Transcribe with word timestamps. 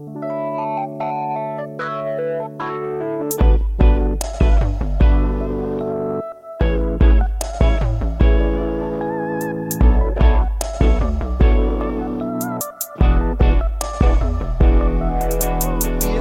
E 0.00 0.04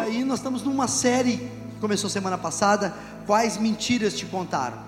aí 0.02 0.23
nós 0.23 0.39
estamos 0.39 0.64
numa 0.64 0.88
série 0.88 1.38
que 1.38 1.80
começou 1.80 2.09
semana 2.09 2.36
passada, 2.36 2.96
quais 3.28 3.59
mentiras 3.59 4.18
te 4.18 4.25
contaram? 4.25 4.80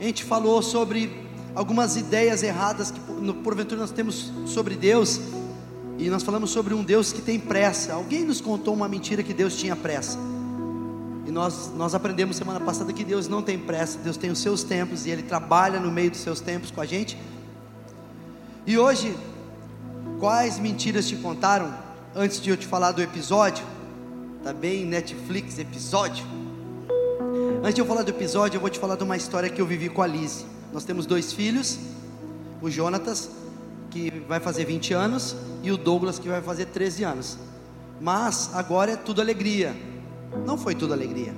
A 0.00 0.02
gente 0.02 0.24
falou 0.24 0.60
sobre 0.60 1.24
algumas 1.54 1.96
ideias 1.96 2.42
erradas 2.42 2.90
que 2.90 2.98
porventura 3.44 3.80
nós 3.80 3.92
temos 3.92 4.32
sobre 4.44 4.74
Deus, 4.74 5.20
e 5.98 6.08
nós 6.08 6.22
falamos 6.22 6.50
sobre 6.50 6.72
um 6.74 6.84
Deus 6.84 7.12
que 7.12 7.20
tem 7.20 7.40
pressa. 7.40 7.94
Alguém 7.94 8.24
nos 8.24 8.40
contou 8.40 8.72
uma 8.72 8.88
mentira 8.88 9.20
que 9.20 9.34
Deus 9.34 9.56
tinha 9.56 9.74
pressa. 9.74 10.16
E 11.26 11.30
nós, 11.30 11.72
nós 11.76 11.92
aprendemos 11.92 12.36
semana 12.36 12.60
passada 12.60 12.92
que 12.92 13.04
Deus 13.04 13.26
não 13.26 13.42
tem 13.42 13.58
pressa, 13.58 13.98
Deus 13.98 14.16
tem 14.16 14.30
os 14.30 14.38
seus 14.38 14.62
tempos 14.62 15.04
e 15.04 15.10
Ele 15.10 15.24
trabalha 15.24 15.80
no 15.80 15.90
meio 15.90 16.10
dos 16.10 16.20
seus 16.20 16.40
tempos 16.40 16.70
com 16.70 16.80
a 16.80 16.86
gente. 16.86 17.18
E 18.64 18.78
hoje, 18.78 19.14
quais 20.20 20.58
mentiras 20.58 21.08
te 21.08 21.16
contaram? 21.16 21.74
Antes 22.14 22.40
de 22.40 22.48
eu 22.48 22.56
te 22.56 22.66
falar 22.66 22.92
do 22.92 23.02
episódio, 23.02 23.64
tá 24.44 24.52
bem 24.52 24.86
Netflix 24.86 25.58
episódio. 25.58 26.24
Antes 27.60 27.74
de 27.74 27.80
eu 27.80 27.86
falar 27.86 28.04
do 28.04 28.10
episódio, 28.10 28.56
eu 28.56 28.60
vou 28.60 28.70
te 28.70 28.78
falar 28.78 28.94
de 28.94 29.02
uma 29.02 29.16
história 29.16 29.50
que 29.50 29.60
eu 29.60 29.66
vivi 29.66 29.88
com 29.88 30.00
a 30.00 30.06
Liz. 30.06 30.46
Nós 30.72 30.84
temos 30.84 31.06
dois 31.06 31.32
filhos, 31.32 31.76
o 32.62 32.70
Jonatas, 32.70 33.28
que 33.90 34.10
vai 34.28 34.40
fazer 34.40 34.64
20 34.64 34.92
anos, 34.94 35.36
e 35.62 35.70
o 35.70 35.76
Douglas, 35.76 36.18
que 36.18 36.28
vai 36.28 36.42
fazer 36.42 36.66
13 36.66 37.04
anos. 37.04 37.38
Mas 38.00 38.50
agora 38.54 38.92
é 38.92 38.96
tudo 38.96 39.20
alegria. 39.20 39.74
Não 40.46 40.56
foi 40.56 40.74
tudo 40.74 40.92
alegria. 40.92 41.34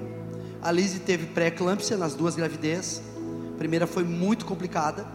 A 0.62 0.70
Liz 0.70 0.98
teve 1.00 1.27
pré-eclâmpsia 1.27 1.97
nas 1.97 2.14
duas 2.14 2.36
gravidez. 2.36 3.02
A 3.55 3.58
primeira 3.58 3.86
foi 3.86 4.05
muito 4.05 4.44
complicada. 4.44 5.06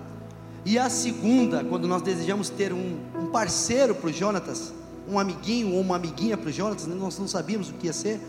E 0.65 0.79
a 0.79 0.89
segunda, 0.89 1.63
quando 1.63 1.87
nós 1.87 2.01
desejamos 2.01 2.49
ter 2.49 2.73
um, 2.73 2.97
um 3.19 3.27
parceiro 3.27 3.93
para 3.93 4.09
o 4.09 4.13
Jonatas, 4.13 4.73
um 5.07 5.19
amiguinho 5.19 5.73
ou 5.73 5.81
uma 5.81 5.97
amiguinha 5.97 6.35
para 6.35 6.49
o 6.49 6.51
Jonatas, 6.51 6.87
né, 6.87 6.95
nós 6.95 7.19
não 7.19 7.27
sabíamos 7.27 7.69
o 7.69 7.73
que 7.73 7.85
ia 7.85 7.93
ser, 7.93 8.19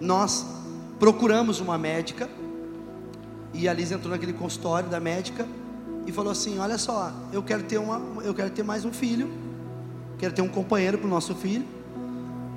nós 0.00 0.46
procuramos 0.98 1.60
uma 1.60 1.76
médica, 1.76 2.30
e 3.52 3.68
a 3.68 3.72
Liz 3.72 3.92
entrou 3.92 4.10
naquele 4.10 4.32
consultório 4.32 4.88
da 4.88 5.00
médica 5.00 5.46
e 6.08 6.12
falou 6.12 6.32
assim: 6.32 6.58
Olha 6.58 6.78
só, 6.78 7.12
eu 7.32 7.42
quero 7.42 7.62
ter, 7.64 7.78
uma, 7.78 8.00
eu 8.24 8.34
quero 8.34 8.50
ter 8.50 8.62
mais 8.62 8.84
um 8.84 8.90
filho, 8.92 9.30
quero 10.18 10.32
ter 10.34 10.40
um 10.40 10.48
companheiro 10.48 10.96
para 10.96 11.06
o 11.06 11.10
nosso 11.10 11.34
filho. 11.34 11.64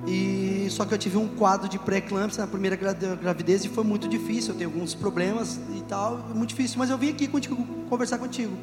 E 0.07 0.67
só 0.71 0.83
que 0.83 0.93
eu 0.93 0.97
tive 0.97 1.17
um 1.17 1.27
quadro 1.27 1.69
de 1.69 1.77
pré-eclâmpsia 1.77 2.41
na 2.41 2.47
primeira 2.47 2.75
gra- 2.75 2.93
gravidez 2.93 3.63
e 3.65 3.69
foi 3.69 3.83
muito 3.83 4.07
difícil. 4.07 4.53
Eu 4.53 4.57
tenho 4.57 4.69
alguns 4.71 4.95
problemas 4.95 5.59
e 5.77 5.81
tal, 5.81 6.17
muito 6.33 6.49
difícil. 6.49 6.79
Mas 6.79 6.89
eu 6.89 6.97
vim 6.97 7.09
aqui 7.09 7.27
contigo, 7.27 7.55
conversar 7.87 8.17
contigo. 8.17 8.57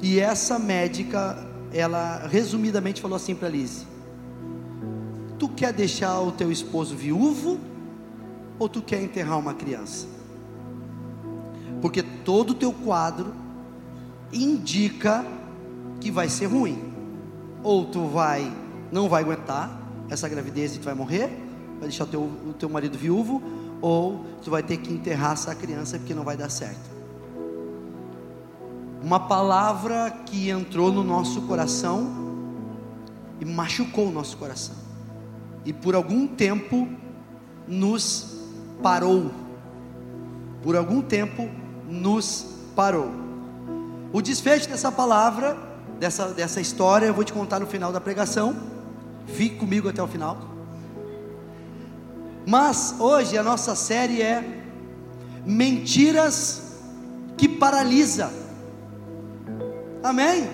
E 0.00 0.20
essa 0.20 0.58
médica, 0.58 1.36
ela 1.72 2.26
resumidamente 2.28 3.02
falou 3.02 3.16
assim 3.16 3.34
para 3.34 3.48
Liz: 3.48 3.84
Tu 5.38 5.48
quer 5.48 5.72
deixar 5.72 6.20
o 6.20 6.30
teu 6.30 6.50
esposo 6.50 6.94
viúvo 6.94 7.58
ou 8.58 8.68
tu 8.68 8.80
quer 8.80 9.02
enterrar 9.02 9.38
uma 9.38 9.52
criança? 9.52 10.15
Porque 11.86 12.02
todo 12.02 12.50
o 12.50 12.54
teu 12.54 12.72
quadro 12.72 13.32
indica 14.32 15.24
que 16.00 16.10
vai 16.10 16.28
ser 16.28 16.46
ruim. 16.46 16.92
Ou 17.62 17.84
tu 17.84 18.08
vai 18.08 18.52
não 18.90 19.08
vai 19.08 19.22
aguentar 19.22 19.70
essa 20.10 20.28
gravidez 20.28 20.74
e 20.74 20.80
tu 20.80 20.84
vai 20.84 20.94
morrer, 20.94 21.28
vai 21.78 21.82
deixar 21.82 22.02
o 22.02 22.06
teu, 22.08 22.22
o 22.22 22.52
teu 22.58 22.68
marido 22.68 22.98
viúvo, 22.98 23.40
ou 23.80 24.24
tu 24.42 24.50
vai 24.50 24.64
ter 24.64 24.78
que 24.78 24.92
enterrar 24.92 25.34
essa 25.34 25.54
criança 25.54 25.96
porque 25.96 26.12
não 26.12 26.24
vai 26.24 26.36
dar 26.36 26.50
certo. 26.50 26.90
Uma 29.00 29.20
palavra 29.20 30.10
que 30.26 30.50
entrou 30.50 30.90
no 30.90 31.04
nosso 31.04 31.42
coração 31.42 32.10
e 33.40 33.44
machucou 33.44 34.08
o 34.08 34.12
nosso 34.12 34.36
coração. 34.36 34.74
E 35.64 35.72
por 35.72 35.94
algum 35.94 36.26
tempo 36.26 36.88
nos 37.68 38.42
parou. 38.82 39.30
Por 40.64 40.74
algum 40.74 41.00
tempo 41.00 41.48
nos 41.86 42.46
parou. 42.74 43.10
O 44.12 44.20
desfecho 44.20 44.68
dessa 44.68 44.90
palavra, 44.90 45.56
dessa, 45.98 46.28
dessa 46.28 46.60
história, 46.60 47.06
eu 47.06 47.14
vou 47.14 47.24
te 47.24 47.32
contar 47.32 47.60
no 47.60 47.66
final 47.66 47.92
da 47.92 48.00
pregação. 48.00 48.56
Fique 49.26 49.56
comigo 49.56 49.88
até 49.88 50.02
o 50.02 50.06
final. 50.06 50.38
Mas 52.46 52.94
hoje 52.98 53.36
a 53.36 53.42
nossa 53.42 53.74
série 53.74 54.22
é 54.22 54.62
Mentiras 55.44 56.62
que 57.36 57.48
paralisa. 57.48 58.32
Amém? 60.02 60.48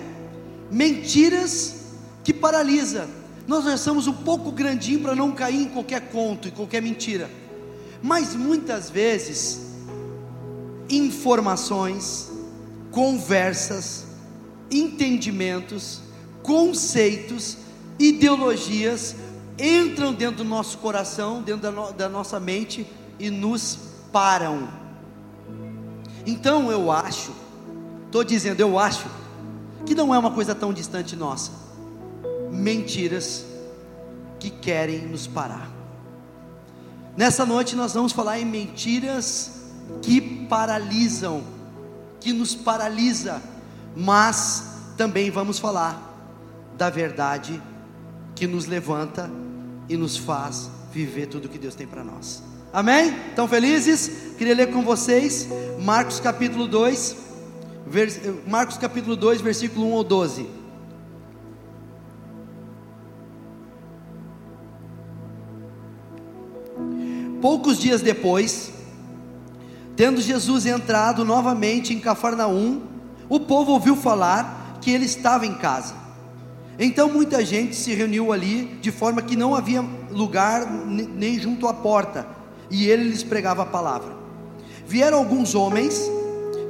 Mentiras 0.69 1.75
que 2.23 2.31
paralisa. 2.31 3.09
Nós 3.47 3.65
já 3.65 3.75
somos 3.75 4.07
um 4.07 4.13
pouco 4.13 4.51
grandinho 4.51 5.01
para 5.01 5.15
não 5.15 5.31
cair 5.31 5.63
em 5.63 5.69
qualquer 5.69 6.09
conto, 6.09 6.47
em 6.47 6.51
qualquer 6.51 6.81
mentira. 6.81 7.29
Mas 8.01 8.35
muitas 8.35 8.89
vezes 8.89 9.72
informações, 10.89 12.31
conversas, 12.91 14.05
entendimentos, 14.69 16.01
conceitos, 16.41 17.57
ideologias 17.99 19.15
entram 19.57 20.13
dentro 20.13 20.37
do 20.37 20.43
nosso 20.43 20.77
coração, 20.79 21.41
dentro 21.41 21.61
da, 21.61 21.71
no, 21.71 21.93
da 21.93 22.09
nossa 22.09 22.39
mente 22.39 22.87
e 23.19 23.29
nos 23.29 23.77
param. 24.11 24.67
Então 26.25 26.71
eu 26.71 26.91
acho, 26.91 27.31
estou 28.05 28.23
dizendo, 28.23 28.59
eu 28.59 28.79
acho, 28.79 29.05
que 29.85 29.93
não 29.93 30.13
é 30.13 30.17
uma 30.17 30.31
coisa 30.31 30.55
tão 30.55 30.73
distante 30.73 31.15
nossa. 31.15 31.51
Mentiras 32.51 33.45
que 34.39 34.49
querem 34.49 35.07
nos 35.07 35.27
parar. 35.27 35.69
Nessa 37.17 37.45
noite 37.45 37.75
nós 37.75 37.93
vamos 37.93 38.11
falar 38.11 38.39
em 38.39 38.45
mentiras 38.45 39.62
que 40.01 40.21
paralisam, 40.47 41.43
que 42.19 42.33
nos 42.33 42.55
paralisa, 42.55 43.41
mas 43.95 44.73
também 44.97 45.29
vamos 45.29 45.59
falar 45.59 46.11
da 46.77 46.89
verdade 46.89 47.61
que 48.35 48.47
nos 48.47 48.65
levanta 48.65 49.29
e 49.87 49.97
nos 49.97 50.17
faz 50.17 50.69
viver 50.91 51.27
tudo 51.27 51.49
que 51.49 51.57
Deus 51.57 51.75
tem 51.75 51.87
para 51.87 52.03
nós. 52.03 52.43
Amém? 52.71 53.15
Estão 53.29 53.47
felizes? 53.47 54.33
Queria 54.37 54.55
ler 54.55 54.71
com 54.71 54.83
vocês 54.83 55.47
Marcos 55.79 56.19
capítulo 56.19 56.67
2, 56.67 57.15
vers... 57.85 58.19
Marcos 58.47 58.77
capítulo 58.77 59.15
2, 59.15 59.41
versículo 59.41 59.87
1 59.87 59.91
ou 59.91 60.03
12. 60.03 60.47
Poucos 67.41 67.77
dias 67.77 68.01
depois, 68.01 68.71
tendo 69.95 70.21
Jesus 70.21 70.65
entrado 70.65 71.23
novamente 71.23 71.93
em 71.93 71.99
Cafarnaum, 71.99 72.81
o 73.29 73.39
povo 73.39 73.71
ouviu 73.71 73.95
falar 73.95 74.77
que 74.81 74.91
ele 74.91 75.05
estava 75.05 75.45
em 75.45 75.53
casa. 75.53 75.95
Então 76.77 77.09
muita 77.09 77.45
gente 77.45 77.75
se 77.75 77.93
reuniu 77.93 78.33
ali, 78.33 78.65
de 78.81 78.91
forma 78.91 79.21
que 79.21 79.35
não 79.35 79.55
havia 79.55 79.81
lugar 80.11 80.65
nem 80.69 81.39
junto 81.39 81.67
à 81.67 81.73
porta, 81.73 82.27
e 82.69 82.87
ele 82.87 83.03
lhes 83.03 83.23
pregava 83.23 83.63
a 83.63 83.65
palavra. 83.65 84.11
Vieram 84.87 85.19
alguns 85.19 85.53
homens, 85.53 86.09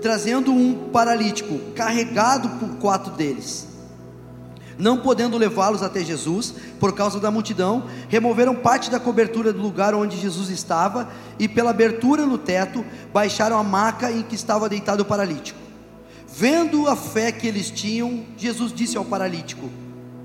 trazendo 0.02 0.52
um 0.52 0.90
paralítico, 0.90 1.58
carregado 1.74 2.50
por 2.60 2.78
quatro 2.78 3.14
deles. 3.14 3.68
Não 4.84 4.98
podendo 4.98 5.38
levá-los 5.38 5.82
até 5.82 6.04
Jesus, 6.04 6.56
por 6.78 6.92
causa 6.92 7.18
da 7.18 7.32
multidão, 7.32 7.86
removeram 8.10 8.54
parte 8.54 8.92
da 8.92 9.00
cobertura 9.00 9.54
do 9.54 9.62
lugar 9.62 9.96
onde 9.96 10.20
Jesus 10.20 10.50
estava, 10.50 11.08
e 11.40 11.48
pela 11.48 11.70
abertura 11.70 12.26
no 12.26 12.38
teto, 12.38 12.84
baixaram 13.14 13.58
a 13.58 13.64
maca 13.64 14.12
em 14.12 14.24
que 14.24 14.36
estava 14.36 14.68
deitado 14.68 15.00
o 15.00 15.06
paralítico. 15.06 15.58
Vendo 16.28 16.86
a 16.90 16.98
fé 16.98 17.32
que 17.32 17.48
eles 17.48 17.72
tinham, 17.72 18.26
Jesus 18.36 18.74
disse 18.74 18.98
ao 18.98 19.06
paralítico: 19.06 19.70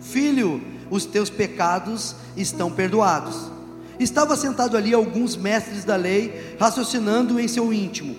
Filho, 0.01 0.61
os 0.91 1.05
teus 1.05 1.31
pecados 1.31 2.17
estão 2.37 2.69
perdoados. 2.69 3.53
Estava 4.01 4.37
sentado 4.37 4.77
ali 4.77 4.93
alguns 4.93 5.37
mestres 5.37 5.85
da 5.85 5.95
lei, 5.95 6.57
raciocinando 6.59 7.39
em 7.39 7.47
seu 7.47 7.73
íntimo: 7.73 8.17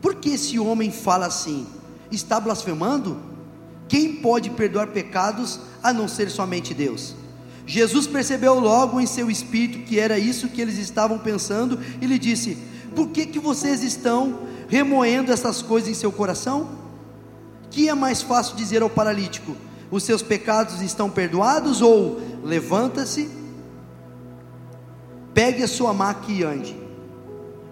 Por 0.00 0.14
que 0.14 0.34
esse 0.34 0.56
homem 0.56 0.92
fala 0.92 1.26
assim? 1.26 1.66
Está 2.12 2.38
blasfemando? 2.38 3.33
Quem 3.88 4.16
pode 4.16 4.50
perdoar 4.50 4.88
pecados 4.88 5.60
a 5.82 5.92
não 5.92 6.08
ser 6.08 6.30
somente 6.30 6.72
Deus? 6.72 7.14
Jesus 7.66 8.06
percebeu 8.06 8.58
logo 8.58 9.00
em 9.00 9.06
seu 9.06 9.30
espírito 9.30 9.86
que 9.86 9.98
era 9.98 10.18
isso 10.18 10.48
que 10.48 10.60
eles 10.60 10.78
estavam 10.78 11.18
pensando 11.18 11.78
e 12.00 12.06
lhe 12.06 12.18
disse: 12.18 12.58
Por 12.94 13.08
que, 13.08 13.26
que 13.26 13.38
vocês 13.38 13.82
estão 13.82 14.40
remoendo 14.68 15.32
essas 15.32 15.62
coisas 15.62 15.90
em 15.90 15.94
seu 15.94 16.12
coração? 16.12 16.70
Que 17.70 17.88
é 17.88 17.94
mais 17.94 18.22
fácil 18.22 18.56
dizer 18.56 18.82
ao 18.82 18.90
paralítico: 18.90 19.56
Os 19.90 20.02
seus 20.02 20.22
pecados 20.22 20.82
estão 20.82 21.08
perdoados? 21.08 21.80
Ou 21.80 22.20
levanta-se 22.42 23.44
pegue 25.34 25.64
a 25.64 25.68
sua 25.68 25.92
maca 25.92 26.30
e 26.30 26.44
ande. 26.44 26.83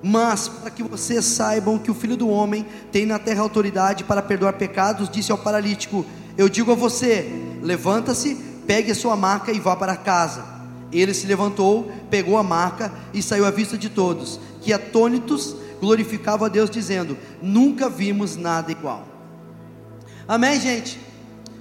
Mas, 0.02 0.48
para 0.48 0.70
que 0.70 0.82
vocês 0.82 1.24
saibam 1.24 1.78
que 1.78 1.90
o 1.90 1.94
Filho 1.94 2.16
do 2.16 2.28
Homem 2.28 2.66
tem 2.90 3.06
na 3.06 3.20
terra 3.20 3.40
autoridade 3.40 4.02
para 4.02 4.20
perdoar 4.20 4.54
pecados, 4.54 5.08
disse 5.08 5.30
ao 5.30 5.38
paralítico: 5.38 6.04
Eu 6.36 6.48
digo 6.48 6.72
a 6.72 6.74
você: 6.74 7.30
levanta-se, 7.62 8.34
pegue 8.66 8.90
a 8.90 8.94
sua 8.96 9.16
maca 9.16 9.52
e 9.52 9.60
vá 9.60 9.76
para 9.76 9.96
casa. 9.96 10.44
Ele 10.90 11.14
se 11.14 11.26
levantou, 11.26 11.90
pegou 12.10 12.36
a 12.36 12.42
maca 12.42 12.92
e 13.14 13.22
saiu 13.22 13.46
à 13.46 13.50
vista 13.50 13.78
de 13.78 13.88
todos, 13.88 14.40
que 14.60 14.72
atônitos 14.72 15.54
glorificavam 15.80 16.46
a 16.46 16.48
Deus, 16.48 16.68
dizendo: 16.68 17.16
Nunca 17.40 17.88
vimos 17.88 18.36
nada 18.36 18.72
igual. 18.72 19.06
Amém, 20.26 20.58
gente? 20.58 21.00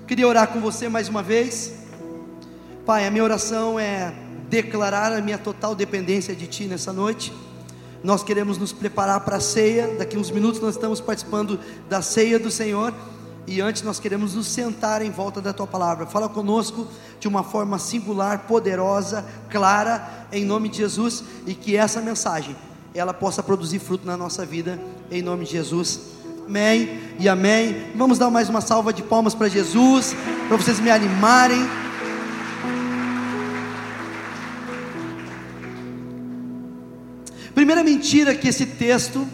Queria 0.08 0.28
orar 0.28 0.48
com 0.48 0.60
você 0.60 0.90
mais 0.90 1.08
uma 1.08 1.22
vez. 1.22 1.74
Pai, 2.86 3.06
a 3.06 3.12
minha 3.12 3.24
oração 3.24 3.80
é 3.80 4.12
declarar 4.50 5.14
a 5.14 5.22
minha 5.22 5.38
total 5.38 5.76
dependência 5.76 6.36
de 6.36 6.48
Ti 6.48 6.66
nessa 6.66 6.92
noite. 6.92 7.32
Nós 8.04 8.24
queremos 8.24 8.58
nos 8.58 8.74
preparar 8.74 9.20
para 9.22 9.38
a 9.38 9.40
ceia. 9.40 9.96
Daqui 9.98 10.18
uns 10.18 10.32
minutos 10.32 10.60
nós 10.60 10.76
estamos 10.76 11.00
participando 11.00 11.60
da 11.90 12.02
ceia 12.02 12.40
do 12.40 12.50
Senhor. 12.50 12.94
E 13.48 13.60
antes 13.60 13.82
nós 13.82 14.00
queremos 14.00 14.36
nos 14.36 14.48
sentar 14.48 15.02
em 15.02 15.12
volta 15.12 15.42
da 15.42 15.52
tua 15.52 15.68
palavra. 15.68 16.06
Fala 16.06 16.30
conosco 16.30 16.88
de 17.20 17.28
uma 17.28 17.44
forma 17.44 17.78
singular, 17.78 18.40
poderosa, 18.48 19.26
clara, 19.50 20.28
em 20.32 20.46
nome 20.46 20.70
de 20.70 20.78
Jesus, 20.78 21.24
e 21.46 21.54
que 21.54 21.76
essa 21.76 22.02
mensagem 22.02 22.56
ela 22.94 23.14
possa 23.14 23.42
produzir 23.42 23.80
fruto 23.80 24.06
na 24.06 24.18
nossa 24.18 24.46
vida, 24.46 24.80
em 25.10 25.22
nome 25.22 25.46
de 25.46 25.52
Jesus. 25.52 26.00
Amém 26.48 27.00
e 27.20 27.30
amém. 27.30 27.92
Vamos 27.96 28.18
dar 28.18 28.30
mais 28.30 28.50
uma 28.50 28.62
salva 28.62 28.92
de 28.92 29.02
palmas 29.02 29.34
para 29.34 29.48
Jesus, 29.48 30.16
para 30.48 30.58
vocês 30.58 30.80
me 30.80 30.90
animarem. 30.90 31.62
Mentira 38.02 38.34
que 38.34 38.48
esse 38.48 38.66
texto, 38.66 39.28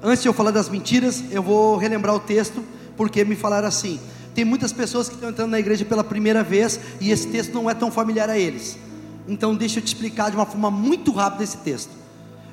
antes 0.00 0.22
de 0.22 0.28
eu 0.28 0.32
falar 0.32 0.52
das 0.52 0.68
mentiras, 0.68 1.24
eu 1.32 1.42
vou 1.42 1.76
relembrar 1.76 2.14
o 2.14 2.20
texto, 2.20 2.62
porque 2.96 3.24
me 3.24 3.34
falaram 3.34 3.66
assim: 3.66 3.98
tem 4.32 4.44
muitas 4.44 4.72
pessoas 4.72 5.08
que 5.08 5.16
estão 5.16 5.30
entrando 5.30 5.50
na 5.50 5.58
igreja 5.58 5.84
pela 5.84 6.04
primeira 6.04 6.44
vez 6.44 6.78
e 7.00 7.10
esse 7.10 7.26
texto 7.26 7.52
não 7.52 7.68
é 7.68 7.74
tão 7.74 7.90
familiar 7.90 8.30
a 8.30 8.38
eles. 8.38 8.78
Então, 9.26 9.52
deixa 9.52 9.80
eu 9.80 9.82
te 9.82 9.88
explicar 9.88 10.30
de 10.30 10.36
uma 10.36 10.46
forma 10.46 10.70
muito 10.70 11.10
rápida 11.10 11.42
esse 11.42 11.56
texto. 11.56 11.90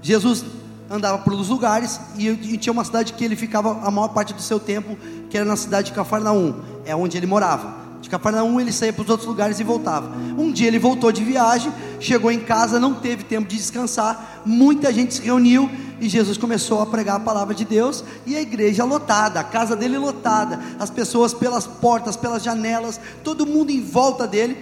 Jesus 0.01 0.44
andava 0.89 1.19
por 1.19 1.31
lugares 1.33 2.00
e, 2.18 2.28
e 2.28 2.57
tinha 2.57 2.74
uma 2.74 2.83
cidade 2.83 3.13
que 3.13 3.24
ele 3.24 3.36
ficava 3.36 3.86
a 3.86 3.92
maior 3.92 4.07
parte 4.07 4.33
do 4.33 4.42
seu 4.42 4.60
tempo, 4.60 4.98
que 5.30 5.38
era 5.38 5.45
na 5.45 5.56
cidade 5.56 5.89
de 5.89 5.94
Cafarnaum, 5.94 6.56
é 6.86 6.95
onde 6.95 7.18
ele 7.18 7.28
morava. 7.28 7.81
De 8.01 8.09
Cafarnaum 8.09 8.59
ele 8.59 8.71
saía 8.71 8.92
para 8.92 9.03
os 9.03 9.09
outros 9.09 9.27
lugares 9.27 9.59
e 9.59 9.63
voltava. 9.63 10.12
Um 10.38 10.51
dia 10.51 10.68
ele 10.68 10.80
voltou 10.80 11.12
de 11.12 11.24
viagem, 11.24 11.71
chegou 12.00 12.31
em 12.31 12.39
casa, 12.39 12.80
não 12.80 12.95
teve 12.95 13.24
tempo 13.24 13.48
de 13.48 13.56
descansar, 13.56 14.42
muita 14.44 14.92
gente 14.92 15.13
se 15.13 15.21
reuniu 15.21 15.69
e 16.00 16.09
Jesus 16.09 16.36
começou 16.36 16.81
a 16.81 16.86
pregar 16.88 17.18
a 17.18 17.19
palavra 17.19 17.53
de 17.53 17.63
Deus 17.63 18.03
e 18.25 18.36
a 18.36 18.42
igreja 18.42 18.83
lotada, 18.83 19.39
a 19.39 19.44
casa 19.44 19.75
dele 19.75 20.00
lotada, 20.00 20.59
as 20.80 20.89
pessoas 20.89 21.31
pelas 21.31 21.68
portas, 21.68 22.18
pelas 22.18 22.42
janelas, 22.42 23.00
todo 23.24 23.45
mundo 23.45 23.69
em 23.69 23.83
volta 23.83 24.27
dele. 24.27 24.57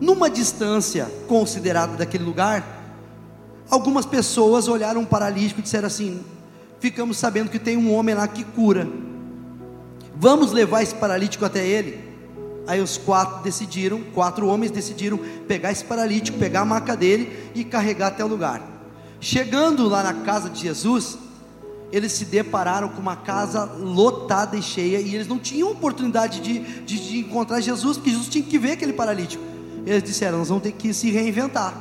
Numa 0.00 0.30
distância 0.30 1.10
considerada 1.26 1.96
daquele 1.96 2.22
lugar, 2.22 2.64
algumas 3.68 4.06
pessoas 4.06 4.68
olharam 4.68 5.00
um 5.00 5.04
paralítico 5.04 5.58
e 5.58 5.62
disseram 5.64 5.88
assim: 5.88 6.20
Ficamos 6.78 7.16
sabendo 7.16 7.50
que 7.50 7.58
tem 7.58 7.76
um 7.76 7.92
homem 7.92 8.14
lá 8.14 8.28
que 8.28 8.44
cura. 8.44 8.88
Vamos 10.14 10.52
levar 10.52 10.82
esse 10.82 10.94
paralítico 10.94 11.44
até 11.44 11.66
ele. 11.66 12.11
Aí 12.66 12.80
os 12.80 12.96
quatro 12.96 13.42
decidiram, 13.42 14.00
quatro 14.14 14.46
homens 14.46 14.70
decidiram 14.70 15.18
pegar 15.48 15.72
esse 15.72 15.84
paralítico, 15.84 16.38
pegar 16.38 16.60
a 16.60 16.64
maca 16.64 16.96
dele 16.96 17.50
e 17.54 17.64
carregar 17.64 18.08
até 18.08 18.24
o 18.24 18.28
lugar. 18.28 18.62
Chegando 19.20 19.88
lá 19.88 20.02
na 20.02 20.14
casa 20.14 20.48
de 20.48 20.60
Jesus, 20.60 21.18
eles 21.90 22.12
se 22.12 22.24
depararam 22.24 22.88
com 22.88 23.00
uma 23.00 23.16
casa 23.16 23.64
lotada 23.64 24.56
e 24.56 24.62
cheia, 24.62 24.98
e 24.98 25.14
eles 25.14 25.28
não 25.28 25.38
tinham 25.38 25.70
oportunidade 25.70 26.40
de, 26.40 26.58
de, 26.84 27.08
de 27.08 27.18
encontrar 27.18 27.60
Jesus, 27.60 27.96
porque 27.96 28.10
Jesus 28.10 28.28
tinha 28.28 28.44
que 28.44 28.58
ver 28.58 28.72
aquele 28.72 28.92
paralítico. 28.92 29.42
Eles 29.84 30.02
disseram: 30.02 30.38
Nós 30.38 30.48
vamos 30.48 30.62
ter 30.62 30.72
que 30.72 30.94
se 30.94 31.10
reinventar, 31.10 31.76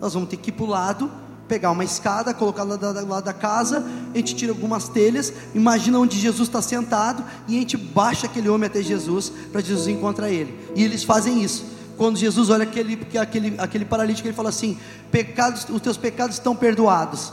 nós 0.00 0.14
vamos 0.14 0.28
ter 0.28 0.36
que 0.36 0.50
ir 0.50 0.52
para 0.52 0.64
o 0.64 0.68
lado 0.68 1.10
pegar 1.50 1.72
uma 1.72 1.82
escada, 1.82 2.32
colocar 2.32 2.62
lá 2.62 2.76
do 2.76 3.08
lado 3.08 3.24
da 3.24 3.32
casa, 3.32 3.84
a 4.14 4.16
gente 4.16 4.36
tira 4.36 4.52
algumas 4.52 4.88
telhas, 4.88 5.32
imagina 5.52 5.98
onde 5.98 6.16
Jesus 6.16 6.48
está 6.48 6.62
sentado 6.62 7.24
e 7.48 7.56
a 7.56 7.58
gente 7.58 7.76
baixa 7.76 8.26
aquele 8.26 8.48
homem 8.48 8.68
até 8.68 8.80
Jesus 8.80 9.32
para 9.50 9.60
Jesus 9.60 9.88
encontrar 9.88 10.30
ele. 10.30 10.56
E 10.76 10.84
eles 10.84 11.02
fazem 11.02 11.42
isso. 11.42 11.64
Quando 11.96 12.16
Jesus 12.16 12.50
olha 12.50 12.62
aquele, 12.62 12.96
aquele, 13.18 13.54
aquele 13.58 13.84
paralítico, 13.84 14.28
ele 14.28 14.34
fala 14.34 14.48
assim: 14.48 14.78
pecados, 15.10 15.66
os 15.68 15.82
teus 15.82 15.96
pecados 15.96 16.36
estão 16.36 16.54
perdoados. 16.54 17.32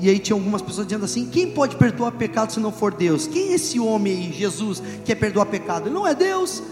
E 0.00 0.10
aí 0.10 0.18
tinha 0.18 0.34
algumas 0.34 0.60
pessoas 0.60 0.88
dizendo 0.88 1.04
assim: 1.04 1.26
quem 1.26 1.52
pode 1.52 1.76
perdoar 1.76 2.10
pecado 2.12 2.52
se 2.52 2.58
não 2.58 2.72
for 2.72 2.92
Deus? 2.92 3.28
Quem 3.28 3.50
é 3.50 3.54
esse 3.54 3.78
homem 3.78 4.12
aí, 4.12 4.32
Jesus, 4.32 4.80
que 4.80 4.98
quer 5.06 5.14
perdoar 5.14 5.46
pecado? 5.46 5.86
Ele 5.86 5.94
não 5.94 6.04
é 6.04 6.16
Deus. 6.16 6.62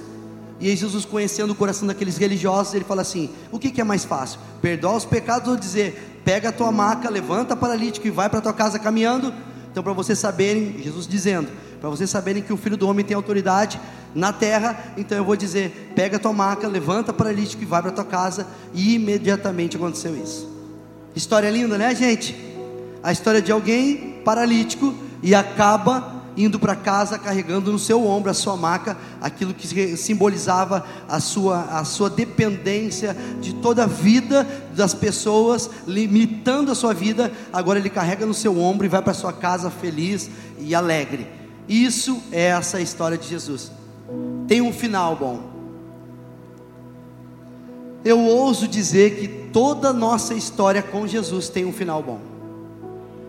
E 0.60 0.68
aí 0.68 0.76
Jesus, 0.76 1.04
conhecendo 1.04 1.52
o 1.52 1.54
coração 1.54 1.86
daqueles 1.86 2.16
religiosos, 2.16 2.74
ele 2.74 2.84
fala 2.84 3.02
assim: 3.02 3.30
o 3.52 3.58
que, 3.60 3.70
que 3.70 3.80
é 3.80 3.84
mais 3.84 4.04
fácil? 4.04 4.40
Perdoar 4.60 4.96
os 4.96 5.04
pecados 5.04 5.48
ou 5.48 5.56
dizer, 5.56 6.13
pega 6.24 6.48
a 6.48 6.52
tua 6.52 6.72
maca, 6.72 7.10
levanta 7.10 7.54
paralítico 7.54 8.06
e 8.06 8.10
vai 8.10 8.28
para 8.28 8.40
tua 8.40 8.52
casa 8.52 8.78
caminhando. 8.78 9.32
Então, 9.70 9.82
para 9.82 9.92
vocês 9.92 10.18
saberem, 10.18 10.80
Jesus 10.82 11.06
dizendo, 11.06 11.48
para 11.80 11.90
vocês 11.90 12.08
saberem 12.08 12.42
que 12.42 12.52
o 12.52 12.56
filho 12.56 12.76
do 12.76 12.88
homem 12.88 13.04
tem 13.04 13.14
autoridade 13.14 13.80
na 14.14 14.32
terra, 14.32 14.92
então 14.96 15.18
eu 15.18 15.24
vou 15.24 15.36
dizer: 15.36 15.92
pega 15.94 16.16
a 16.16 16.20
tua 16.20 16.32
maca, 16.32 16.66
levanta 16.66 17.12
paralítico 17.12 17.62
e 17.62 17.66
vai 17.66 17.82
para 17.82 17.90
tua 17.90 18.04
casa. 18.04 18.46
E 18.72 18.94
imediatamente 18.94 19.76
aconteceu 19.76 20.16
isso. 20.16 20.48
História 21.14 21.50
linda, 21.50 21.76
né, 21.76 21.94
gente? 21.94 22.34
A 23.02 23.12
história 23.12 23.42
de 23.42 23.52
alguém 23.52 24.22
paralítico 24.24 24.94
e 25.22 25.34
acaba 25.34 26.23
indo 26.36 26.58
para 26.58 26.74
casa 26.74 27.18
carregando 27.18 27.70
no 27.70 27.78
seu 27.78 28.06
ombro 28.06 28.30
a 28.30 28.34
sua 28.34 28.56
maca, 28.56 28.96
aquilo 29.20 29.54
que 29.54 29.96
simbolizava 29.96 30.84
a 31.08 31.20
sua, 31.20 31.62
a 31.78 31.84
sua 31.84 32.10
dependência 32.10 33.16
de 33.40 33.54
toda 33.54 33.84
a 33.84 33.86
vida 33.86 34.46
das 34.74 34.94
pessoas, 34.94 35.70
limitando 35.86 36.72
a 36.72 36.74
sua 36.74 36.92
vida, 36.92 37.32
agora 37.52 37.78
ele 37.78 37.90
carrega 37.90 38.26
no 38.26 38.34
seu 38.34 38.58
ombro 38.58 38.86
e 38.86 38.88
vai 38.88 39.02
para 39.02 39.14
sua 39.14 39.32
casa 39.32 39.70
feliz 39.70 40.30
e 40.58 40.74
alegre. 40.74 41.26
Isso 41.68 42.22
é 42.32 42.46
essa 42.46 42.80
história 42.80 43.16
de 43.16 43.28
Jesus. 43.28 43.70
Tem 44.46 44.60
um 44.60 44.72
final 44.72 45.16
bom. 45.16 45.54
Eu 48.04 48.20
ouso 48.20 48.68
dizer 48.68 49.16
que 49.18 49.28
toda 49.50 49.92
nossa 49.92 50.34
história 50.34 50.82
com 50.82 51.06
Jesus 51.06 51.48
tem 51.48 51.64
um 51.64 51.72
final 51.72 52.02
bom. 52.02 52.20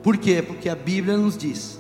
Por 0.03 0.17
quê? 0.17 0.41
Porque 0.41 0.67
a 0.67 0.75
Bíblia 0.75 1.15
nos 1.15 1.37
diz 1.37 1.79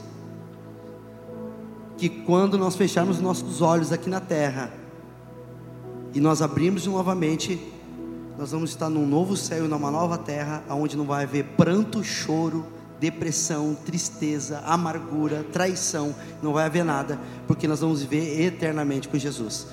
que 1.97 2.09
quando 2.09 2.57
nós 2.57 2.75
fecharmos 2.75 3.19
nossos 3.19 3.61
olhos 3.61 3.91
aqui 3.91 4.09
na 4.09 4.19
terra 4.19 4.71
e 6.13 6.19
nós 6.19 6.41
abrimos 6.41 6.85
novamente, 6.87 7.59
nós 8.37 8.51
vamos 8.51 8.71
estar 8.71 8.89
num 8.89 9.05
novo 9.05 9.37
céu 9.37 9.67
numa 9.67 9.91
nova 9.91 10.17
terra, 10.17 10.63
onde 10.69 10.97
não 10.97 11.05
vai 11.05 11.23
haver 11.23 11.43
pranto, 11.57 12.03
choro, 12.03 12.65
depressão, 12.99 13.75
tristeza, 13.85 14.59
amargura, 14.65 15.45
traição, 15.51 16.15
não 16.41 16.53
vai 16.53 16.65
haver 16.65 16.83
nada, 16.83 17.19
porque 17.47 17.67
nós 17.67 17.79
vamos 17.79 18.01
viver 18.01 18.41
eternamente 18.41 19.07
com 19.07 19.17
Jesus. 19.17 19.67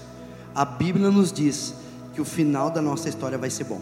A 0.55 0.65
Bíblia 0.65 1.11
nos 1.11 1.33
diz 1.33 1.75
que 2.15 2.21
o 2.21 2.25
final 2.25 2.71
da 2.71 2.83
nossa 2.83 3.09
história 3.09 3.39
vai 3.39 3.51
ser 3.51 3.65
bom. 3.65 3.81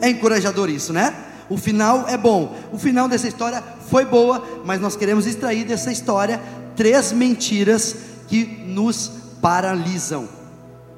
É 0.00 0.08
encorajador 0.08 0.70
isso, 0.70 0.92
né? 0.92 1.28
O 1.50 1.56
final 1.56 2.08
é 2.08 2.16
bom. 2.16 2.56
O 2.72 2.78
final 2.78 3.08
dessa 3.08 3.28
história 3.28 3.62
foi 3.90 4.04
boa, 4.04 4.42
mas 4.64 4.80
nós 4.80 4.96
queremos 4.96 5.26
extrair 5.26 5.64
dessa 5.64 5.90
história 5.90 6.40
três 6.76 7.12
mentiras 7.12 7.96
que 8.28 8.44
nos 8.66 9.10
paralisam. 9.40 10.28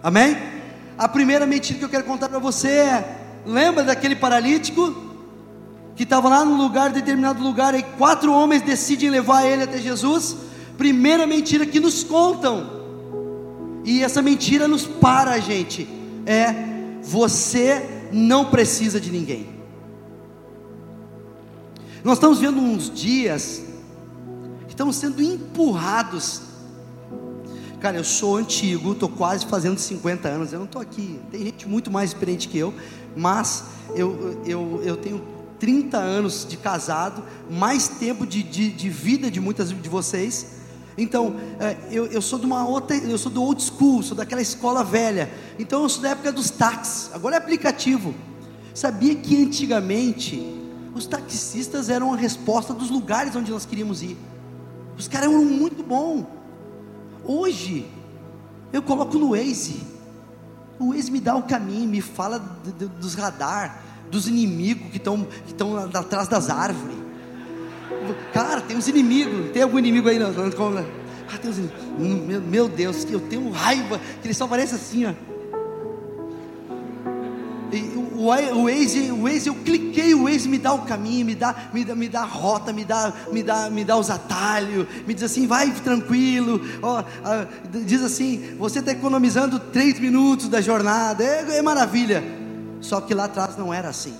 Amém? 0.03 0.37
A 0.97 1.09
primeira 1.09 1.47
mentira 1.47 1.79
que 1.79 1.85
eu 1.85 1.89
quero 1.89 2.05
contar 2.05 2.29
para 2.29 2.39
você 2.39 2.69
é: 2.69 3.17
lembra 3.47 3.83
daquele 3.85 4.15
paralítico 4.17 4.95
que 5.97 6.03
estava 6.03 6.29
lá 6.29 6.45
no 6.45 6.57
lugar, 6.57 6.91
determinado 6.91 7.43
lugar, 7.43 7.75
e 7.75 7.83
quatro 7.83 8.33
homens 8.33 8.63
decidem 8.63 9.11
levar 9.11 9.45
ele 9.45 9.63
até 9.63 9.79
Jesus? 9.79 10.37
Primeira 10.77 11.27
mentira 11.27 11.65
que 11.65 11.79
nos 11.79 12.03
contam, 12.03 12.69
e 13.85 14.03
essa 14.03 14.21
mentira 14.21 14.67
nos 14.67 14.87
para, 14.87 15.39
gente, 15.39 15.89
é: 16.27 16.55
você 17.03 18.09
não 18.13 18.47
precisa 18.47 19.01
de 19.01 19.11
ninguém. 19.11 19.55
Nós 22.03 22.19
estamos 22.19 22.39
vendo 22.39 22.61
uns 22.61 22.91
dias 22.91 23.63
estamos 24.75 24.97
sendo 24.97 25.23
empurrados. 25.23 26.43
Cara, 27.81 27.97
eu 27.97 28.05
sou 28.05 28.37
antigo, 28.37 28.93
estou 28.93 29.09
quase 29.09 29.47
fazendo 29.47 29.79
50 29.79 30.29
anos, 30.29 30.53
eu 30.53 30.59
não 30.59 30.67
estou 30.67 30.83
aqui, 30.83 31.21
tem 31.31 31.45
gente 31.45 31.69
muito 31.69 31.91
mais 31.91 32.11
experiente 32.11 32.49
que 32.49 32.59
eu, 32.59 32.75
mas 33.15 33.65
eu, 33.95 34.41
eu, 34.45 34.81
eu 34.83 34.97
tenho 34.97 35.23
30 35.61 35.97
anos 35.99 36.47
de 36.49 36.57
casado, 36.57 37.23
mais 37.51 37.87
tempo 37.87 38.27
de, 38.27 38.43
de, 38.43 38.71
de 38.71 38.91
vida 38.91 39.31
de 39.31 39.41
muitas 39.41 39.69
de 39.69 39.89
vocês. 39.89 40.55
Então, 40.97 41.37
é, 41.61 41.77
eu, 41.91 42.07
eu 42.07 42.23
sou 42.23 42.39
de 42.39 42.47
uma 42.47 42.67
outra, 42.67 42.97
eu 42.97 43.19
sou 43.19 43.31
do 43.31 43.43
old 43.43 43.63
school, 43.63 44.03
sou 44.03 44.17
daquela 44.17 44.43
escola 44.43 44.83
velha. 44.83 45.31
Então, 45.59 45.83
eu 45.83 45.89
sou 45.89 46.03
da 46.03 46.11
época 46.11 46.33
dos 46.33 46.51
táxis, 46.51 47.11
agora 47.13 47.37
é 47.37 47.39
aplicativo. 47.39 48.15
Sabia 48.73 49.15
que 49.15 49.41
antigamente 49.41 50.43
os 50.95 51.07
taxistas 51.07 51.91
eram 51.91 52.13
a 52.13 52.17
resposta 52.17 52.73
dos 52.73 52.91
lugares 52.91 53.37
onde 53.37 53.53
nós 53.53 53.67
queríamos 53.67 54.03
ir. 54.03 54.17
Os 54.99 55.09
caras 55.09 55.29
eram 55.29 55.45
muito 55.45 55.83
bons. 55.83 56.27
Hoje, 57.25 57.87
eu 58.73 58.83
coloco 58.83 59.19
no 59.19 59.31
Waze. 59.31 59.83
O 60.79 60.93
Waze 60.93 61.11
me 61.11 61.21
dá 61.21 61.35
o 61.35 61.43
caminho, 61.43 61.89
me 61.89 62.01
fala 62.01 62.39
dos 63.01 63.15
radar, 63.15 63.83
dos 64.11 64.27
inimigos 64.29 64.91
que 64.91 64.97
estão 64.97 65.27
que 65.47 65.97
atrás 65.97 66.29
das 66.29 66.51
árvores. 66.51 66.97
Cara, 68.33 68.61
tem 68.61 68.77
uns 68.77 68.89
inimigos. 68.89 69.51
Tem 69.53 69.63
algum 69.63 69.79
inimigo 69.79 70.09
aí? 70.09 70.19
Não, 70.19 70.33
não, 70.33 70.49
não, 70.49 70.87
ah, 71.33 71.39
tem 71.39 71.51
uns 71.51 71.59
inimigos. 71.59 72.27
Meu, 72.27 72.41
meu 72.41 72.69
Deus, 72.69 73.07
eu 73.11 73.21
tenho 73.21 73.51
raiva. 73.51 74.01
Que 74.21 74.27
ele 74.27 74.35
só 74.35 74.47
parece 74.47 74.75
assim, 74.75 75.07
ó 75.07 75.34
o, 77.83 78.21
o 78.21 78.65
Waze, 78.65 79.11
o 79.11 79.23
Waze, 79.23 79.49
eu 79.49 79.55
cliquei, 79.55 80.15
o 80.15 80.25
Waze 80.25 80.49
me 80.49 80.59
dá 80.59 80.73
o 80.73 80.83
caminho, 80.83 81.27
me 81.27 81.35
dá, 81.35 81.55
me 81.73 81.85
dá, 81.85 81.95
me 81.95 82.09
dá 82.09 82.21
a 82.23 82.27
rota, 82.27 82.73
me 82.73 82.85
dá, 82.85 83.13
me 83.33 83.43
dá, 83.43 83.71
me 83.71 83.85
dá 83.85 83.97
os 83.97 84.11
atalhos, 84.11 84.87
me 85.07 85.15
diz 85.15 85.25
assim, 85.25 85.47
vai 85.47 85.71
tranquilo, 85.71 86.61
ó, 86.83 87.05
diz 87.85 88.03
assim, 88.03 88.57
você 88.59 88.79
está 88.79 88.93
economizando 88.93 89.59
três 89.59 89.99
minutos 89.99 90.49
da 90.49 90.61
jornada, 90.61 91.25
é, 91.25 91.59
é 91.59 91.63
maravilha. 91.63 92.23
Só 92.81 93.01
que 93.01 93.15
lá 93.15 93.25
atrás 93.25 93.57
não 93.57 93.73
era 93.73 93.89
assim. 93.89 94.15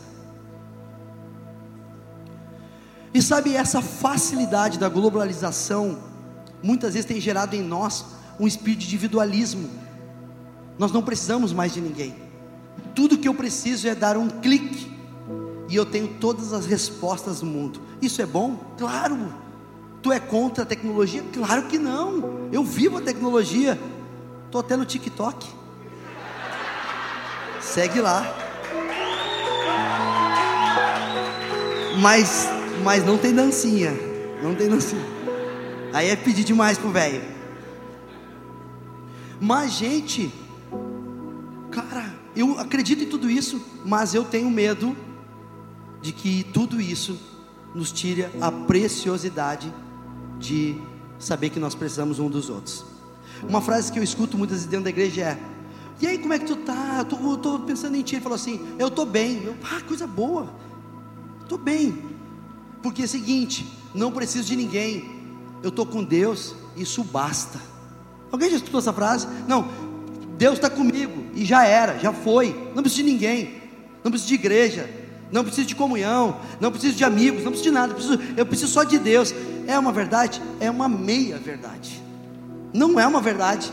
E 3.13 3.23
sabe, 3.23 3.55
essa 3.55 3.81
facilidade 3.81 4.79
da 4.79 4.89
globalização, 4.89 5.99
muitas 6.63 6.95
vezes 6.95 7.07
tem 7.07 7.21
gerado 7.21 7.55
em 7.55 7.63
nós 7.63 8.05
um 8.41 8.47
espírito 8.47 8.81
de 8.81 8.87
individualismo. 8.87 9.69
Nós 10.79 10.91
não 10.91 11.03
precisamos 11.03 11.53
mais 11.53 11.75
de 11.75 11.81
ninguém. 11.81 12.24
Tudo 12.95 13.19
que 13.19 13.29
eu 13.29 13.35
preciso 13.35 13.89
é 13.89 13.95
dar 13.95 14.17
um 14.17 14.29
clique 14.29 14.93
e 15.69 15.77
eu 15.77 15.85
tenho 15.85 16.09
todas 16.21 16.53
as 16.53 16.67
respostas 16.67 17.41
do 17.41 17.47
mundo. 17.47 17.81
Isso 18.01 18.21
é 18.23 18.27
bom? 18.27 18.75
Claro. 18.79 19.35
Tu 20.03 20.13
é 20.13 20.21
contra 20.21 20.63
a 20.63 20.67
tecnologia? 20.67 21.25
Claro 21.33 21.63
que 21.65 21.79
não. 21.79 22.49
Eu 22.53 22.63
vivo 22.63 22.99
a 22.99 23.01
tecnologia. 23.01 23.79
Estou 24.47 24.61
até 24.61 24.77
no 24.77 24.85
TikTok. 24.85 25.47
Segue 27.61 28.01
lá. 28.01 28.25
Mas, 32.01 32.49
mas 32.83 33.05
não 33.05 33.17
tem 33.17 33.35
dancinha. 33.35 33.93
Não 34.43 34.55
tem 34.55 34.69
dancinha. 34.69 35.03
Aí 35.93 36.11
é 36.11 36.17
pedir 36.17 36.45
demais 36.45 36.77
pro 36.77 36.91
velho. 36.91 37.23
Mas, 39.41 39.73
gente, 39.73 40.33
cara, 41.71 42.13
eu 42.37 42.59
acredito 42.59 43.05
em 43.05 43.07
tudo 43.07 43.31
isso, 43.31 43.61
mas 43.85 44.15
eu 44.15 44.25
tenho 44.25 44.51
medo 44.51 44.97
de 46.03 46.13
que 46.13 46.45
tudo 46.53 46.81
isso 46.81 47.19
nos 47.75 47.91
tire 47.91 48.27
a 48.41 48.51
preciosidade 48.51 49.73
de 50.39 50.81
saber 51.19 51.51
que 51.51 51.59
nós 51.59 51.75
precisamos 51.75 52.19
um 52.19 52.29
dos 52.29 52.51
outros. 52.51 52.85
Uma 53.49 53.61
frase 53.61 53.93
que 53.93 53.99
eu 53.99 54.03
escuto 54.03 54.37
muitas 54.37 54.59
vezes 54.59 54.71
dentro 54.71 54.85
da 54.85 54.91
igreja 54.91 55.23
é: 55.23 55.39
E 56.01 56.07
aí, 56.07 56.19
como 56.19 56.33
é 56.33 56.39
que 56.39 56.47
tu 56.47 56.57
tá? 56.57 57.07
Eu 57.11 57.35
estou 57.35 57.61
pensando 57.61 57.97
em 57.97 58.03
ti. 58.03 58.17
Ele 58.17 58.23
falou 58.23 58.37
assim: 58.37 58.61
Eu 58.79 58.89
estou 58.89 59.07
bem. 59.07 59.43
Eu, 59.45 59.57
ah, 59.63 59.81
coisa 59.83 60.07
boa. 60.07 60.53
Estou 61.43 61.59
bem. 61.59 61.99
Porque 62.83 63.03
é 63.03 63.05
o 63.05 63.09
seguinte: 63.09 63.67
não 63.95 64.13
preciso 64.13 64.47
de 64.47 64.57
ninguém. 64.57 65.23
Eu 65.63 65.71
estou 65.71 65.87
com 65.87 66.05
Deus, 66.05 66.55
isso 66.77 67.03
basta. 67.03 67.59
Alguém 68.31 68.51
já 68.51 68.57
escutou 68.57 68.81
essa 68.81 68.93
frase? 68.93 69.27
Não, 69.49 69.69
Deus 70.45 70.57
está 70.57 70.69
comigo 70.69 71.25
e 71.35 71.43
já 71.43 71.65
era, 71.65 71.99
já 71.99 72.13
foi. 72.13 72.55
Não 72.75 72.83
preciso 72.83 73.03
de 73.03 73.11
ninguém, 73.11 73.63
não 74.05 74.11
preciso 74.11 74.29
de 74.29 74.35
igreja, 74.35 74.91
não 75.33 75.43
preciso 75.43 75.67
de 75.67 75.75
comunhão, 75.75 76.37
não 76.61 76.71
preciso 76.71 76.95
de 76.95 77.03
amigos, 77.03 77.43
não 77.43 77.51
preciso 77.51 77.71
de 77.71 77.75
nada. 77.75 77.93
Eu 77.93 77.97
preciso, 77.97 78.21
eu 78.37 78.45
preciso 78.45 78.71
só 78.71 78.85
de 78.85 78.99
Deus. 78.99 79.35
É 79.67 79.79
uma 79.79 79.91
verdade? 79.91 80.43
É 80.61 80.71
uma 80.71 80.87
meia 80.87 81.39
verdade. 81.39 81.99
Não 82.75 83.01
é 83.01 83.07
uma 83.07 83.23
verdade. 83.23 83.73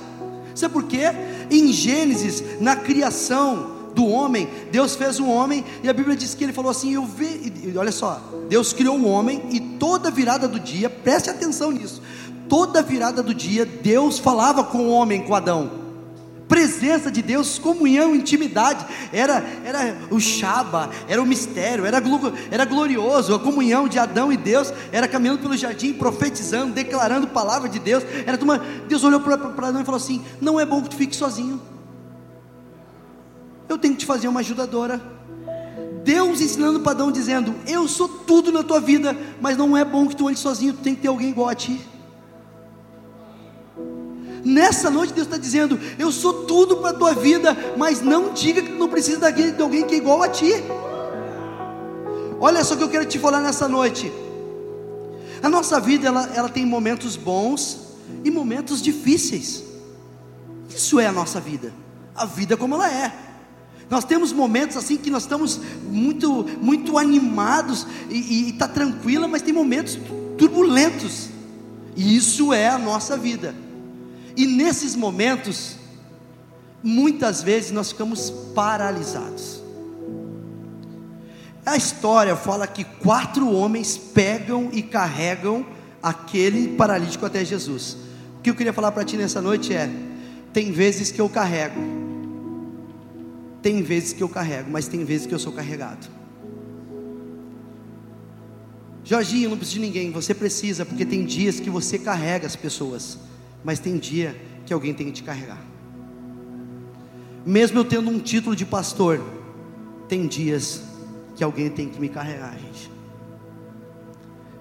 Sabe 0.56 0.74
por 0.74 0.86
quê? 0.86 1.02
Em 1.50 1.74
Gênesis, 1.74 2.42
na 2.62 2.78
criação 2.78 3.90
do 3.94 4.08
homem, 4.08 4.48
Deus 4.72 4.96
fez 4.96 5.20
um 5.20 5.30
homem 5.30 5.66
e 5.84 5.90
a 5.90 5.94
Bíblia 5.94 6.16
diz 6.16 6.34
que 6.34 6.46
ele 6.46 6.54
falou 6.54 6.72
assim: 6.72 6.94
Eu 6.94 7.06
vi, 7.06 7.74
olha 7.76 7.92
só, 7.92 8.22
Deus 8.48 8.72
criou 8.72 8.96
o 8.96 9.02
um 9.02 9.10
homem 9.10 9.44
e 9.52 9.60
toda 9.60 10.10
virada 10.10 10.48
do 10.48 10.58
dia, 10.58 10.90
preste 10.90 11.30
atenção 11.30 11.70
nisso. 11.70 12.02
Toda 12.48 12.82
virada 12.82 13.22
do 13.22 13.34
dia, 13.34 13.66
Deus 13.66 14.18
falava 14.18 14.64
com 14.64 14.88
o 14.88 14.90
homem, 14.90 15.22
com 15.24 15.36
Adão 15.36 15.81
presença 16.52 17.10
de 17.10 17.22
Deus, 17.22 17.58
comunhão, 17.58 18.14
intimidade, 18.14 18.86
era, 19.14 19.42
era 19.64 19.98
o 20.10 20.20
Shaba, 20.20 20.90
era 21.08 21.22
o 21.22 21.26
mistério, 21.26 21.86
era, 21.86 22.04
era 22.52 22.66
glorioso, 22.66 23.34
a 23.34 23.40
comunhão 23.40 23.88
de 23.88 23.98
Adão 23.98 24.34
e 24.34 24.36
Deus, 24.36 24.74
era 24.92 25.08
caminhando 25.08 25.40
pelo 25.40 25.56
jardim, 25.56 25.94
profetizando, 25.94 26.74
declarando 26.74 27.26
a 27.26 27.30
palavra 27.30 27.70
de 27.70 27.80
Deus, 27.80 28.04
era 28.26 28.38
uma, 28.44 28.58
Deus 28.86 29.02
olhou 29.06 29.22
para 29.22 29.36
Adão 29.36 29.82
e 29.82 29.86
falou 29.86 29.96
assim: 29.98 30.26
não 30.42 30.60
é 30.60 30.66
bom 30.66 30.82
que 30.82 30.90
tu 30.90 30.98
fique 30.98 31.16
sozinho, 31.16 31.62
eu 33.70 33.78
tenho 33.78 33.94
que 33.94 34.02
te 34.02 34.06
fazer 34.06 34.28
uma 34.28 34.42
ajudadora, 34.42 35.02
Deus 36.04 36.42
ensinando 36.42 36.82
para 36.82 36.92
Adão, 36.92 37.14
dizendo: 37.14 37.56
Eu 37.66 37.88
sou 37.88 38.10
tudo 38.10 38.52
na 38.52 38.62
tua 38.62 38.82
vida, 38.82 39.16
mas 39.40 39.56
não 39.56 39.78
é 39.78 39.86
bom 39.86 40.06
que 40.06 40.18
tu 40.18 40.28
ande 40.28 40.40
sozinho, 40.40 40.74
tu 40.74 40.82
tem 40.82 40.96
que 40.96 41.02
ter 41.02 41.08
alguém 41.08 41.30
igual 41.30 41.48
a 41.48 41.56
ti. 41.56 41.80
Nessa 44.44 44.90
noite 44.90 45.14
Deus 45.14 45.28
está 45.28 45.38
dizendo: 45.38 45.80
Eu 45.98 46.12
sou 46.12 46.46
tudo 46.46 46.78
para 46.78 46.90
a 46.90 46.94
tua 46.94 47.14
vida, 47.14 47.56
mas 47.78 48.02
não 48.02 48.34
diga 48.34 48.62
que 48.62 48.72
tu 48.72 48.78
não 48.78 48.90
precisa 48.90 49.32
de 49.32 49.62
alguém 49.62 49.86
que 49.86 49.96
é 49.96 49.98
igual 49.98 50.22
a 50.24 50.30
ti. 50.30 50.52
Olha 52.40 52.64
só 52.64 52.74
o 52.74 52.78
que 52.78 52.84
eu 52.84 52.90
quero 52.90 53.06
te 53.06 53.20
falar 53.20 53.40
nessa 53.42 53.68
noite. 53.68 54.12
A 55.44 55.50
nossa 55.50 55.80
vida 55.80 56.08
ela, 56.08 56.30
ela 56.36 56.50
tem 56.50 56.66
momentos 56.66 57.16
bons 57.16 57.92
e 58.24 58.32
momentos 58.32 58.82
difíceis. 58.82 59.64
Isso 60.70 61.00
é 61.00 61.08
a 61.08 61.12
nossa 61.12 61.40
vida. 61.40 61.74
A 62.16 62.26
vida 62.26 62.58
como 62.58 62.76
ela 62.76 62.92
é. 62.92 63.14
Nós 63.90 64.06
temos 64.06 64.32
momentos 64.32 64.78
assim 64.78 64.98
que 64.98 65.10
nós 65.10 65.24
estamos 65.24 65.60
muito, 65.84 66.46
muito 66.62 66.98
animados 66.98 67.86
e 68.10 68.50
está 68.50 68.68
tranquila, 68.68 69.28
mas 69.28 69.42
tem 69.42 69.54
momentos 69.54 70.00
turbulentos. 70.38 71.30
E 71.96 72.16
isso 72.16 72.54
é 72.54 72.70
a 72.70 72.78
nossa 72.78 73.18
vida. 73.18 73.54
E 74.36 74.46
nesses 74.48 74.96
momentos, 74.96 75.76
muitas 76.84 77.44
vezes 77.44 77.72
nós 77.72 77.92
ficamos 77.92 78.30
paralisados. 78.54 79.62
A 81.66 81.76
história 81.78 82.36
fala 82.36 82.66
que 82.66 82.84
quatro 82.84 83.52
homens 83.52 83.98
pegam 83.98 84.70
e 84.74 84.82
carregam 84.82 85.66
aquele 86.02 86.70
paralítico 86.76 87.26
até 87.26 87.46
Jesus. 87.46 87.98
O 88.40 88.42
que 88.42 88.50
eu 88.50 88.56
queria 88.56 88.74
falar 88.74 88.92
para 88.92 89.06
ti 89.06 89.16
nessa 89.16 89.42
noite 89.42 89.74
é: 89.74 89.90
tem 90.52 90.72
vezes 90.72 91.12
que 91.12 91.22
eu 91.22 91.30
carrego, 91.30 91.80
tem 93.62 93.84
vezes 93.84 94.12
que 94.14 94.24
eu 94.24 94.30
carrego, 94.30 94.72
mas 94.72 94.88
tem 94.88 95.06
vezes 95.06 95.28
que 95.28 95.36
eu 95.36 95.40
sou 95.40 95.52
carregado. 95.52 96.10
Jorginho, 99.04 99.50
não 99.50 99.58
precisa 99.58 99.80
de 99.80 99.86
ninguém, 99.86 100.12
você 100.12 100.34
precisa, 100.34 100.86
porque 100.86 101.06
tem 101.06 101.26
dias 101.26 101.60
que 101.60 101.70
você 101.70 102.00
carrega 102.00 102.48
as 102.48 102.56
pessoas 102.56 103.18
mas 103.64 103.80
tem 103.80 103.98
dia 103.98 104.36
que 104.66 104.74
alguém 104.74 104.94
tem 104.94 105.08
que 105.08 105.14
te 105.14 105.24
carregar. 105.24 105.62
Mesmo 107.46 107.80
eu 107.80 107.86
tendo 107.86 108.10
um 108.10 108.20
título 108.20 108.56
de 108.56 108.66
pastor, 108.66 109.22
tem 110.08 110.28
dias 110.28 110.84
que 111.36 111.44
alguém 111.44 111.70
tem 111.70 111.90
que 111.90 112.00
me 112.00 112.10
carregar, 112.10 112.56
gente. 112.60 112.92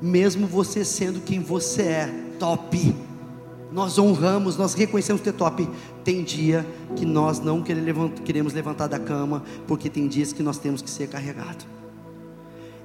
Mesmo 0.00 0.46
você 0.46 0.84
sendo 0.84 1.20
quem 1.20 1.40
você 1.40 1.82
é, 1.82 2.14
top, 2.38 2.94
nós 3.70 3.98
honramos, 3.98 4.56
nós 4.56 4.74
reconhecemos 4.74 5.20
ter 5.22 5.32
top. 5.32 5.68
Tem 6.02 6.24
dia 6.24 6.66
que 6.96 7.04
nós 7.04 7.38
não 7.38 7.62
queremos 7.62 8.52
levantar 8.52 8.86
da 8.86 8.98
cama, 8.98 9.44
porque 9.66 9.90
tem 9.90 10.08
dias 10.08 10.32
que 10.32 10.42
nós 10.42 10.58
temos 10.58 10.80
que 10.82 10.90
ser 10.90 11.08
carregados. 11.08 11.66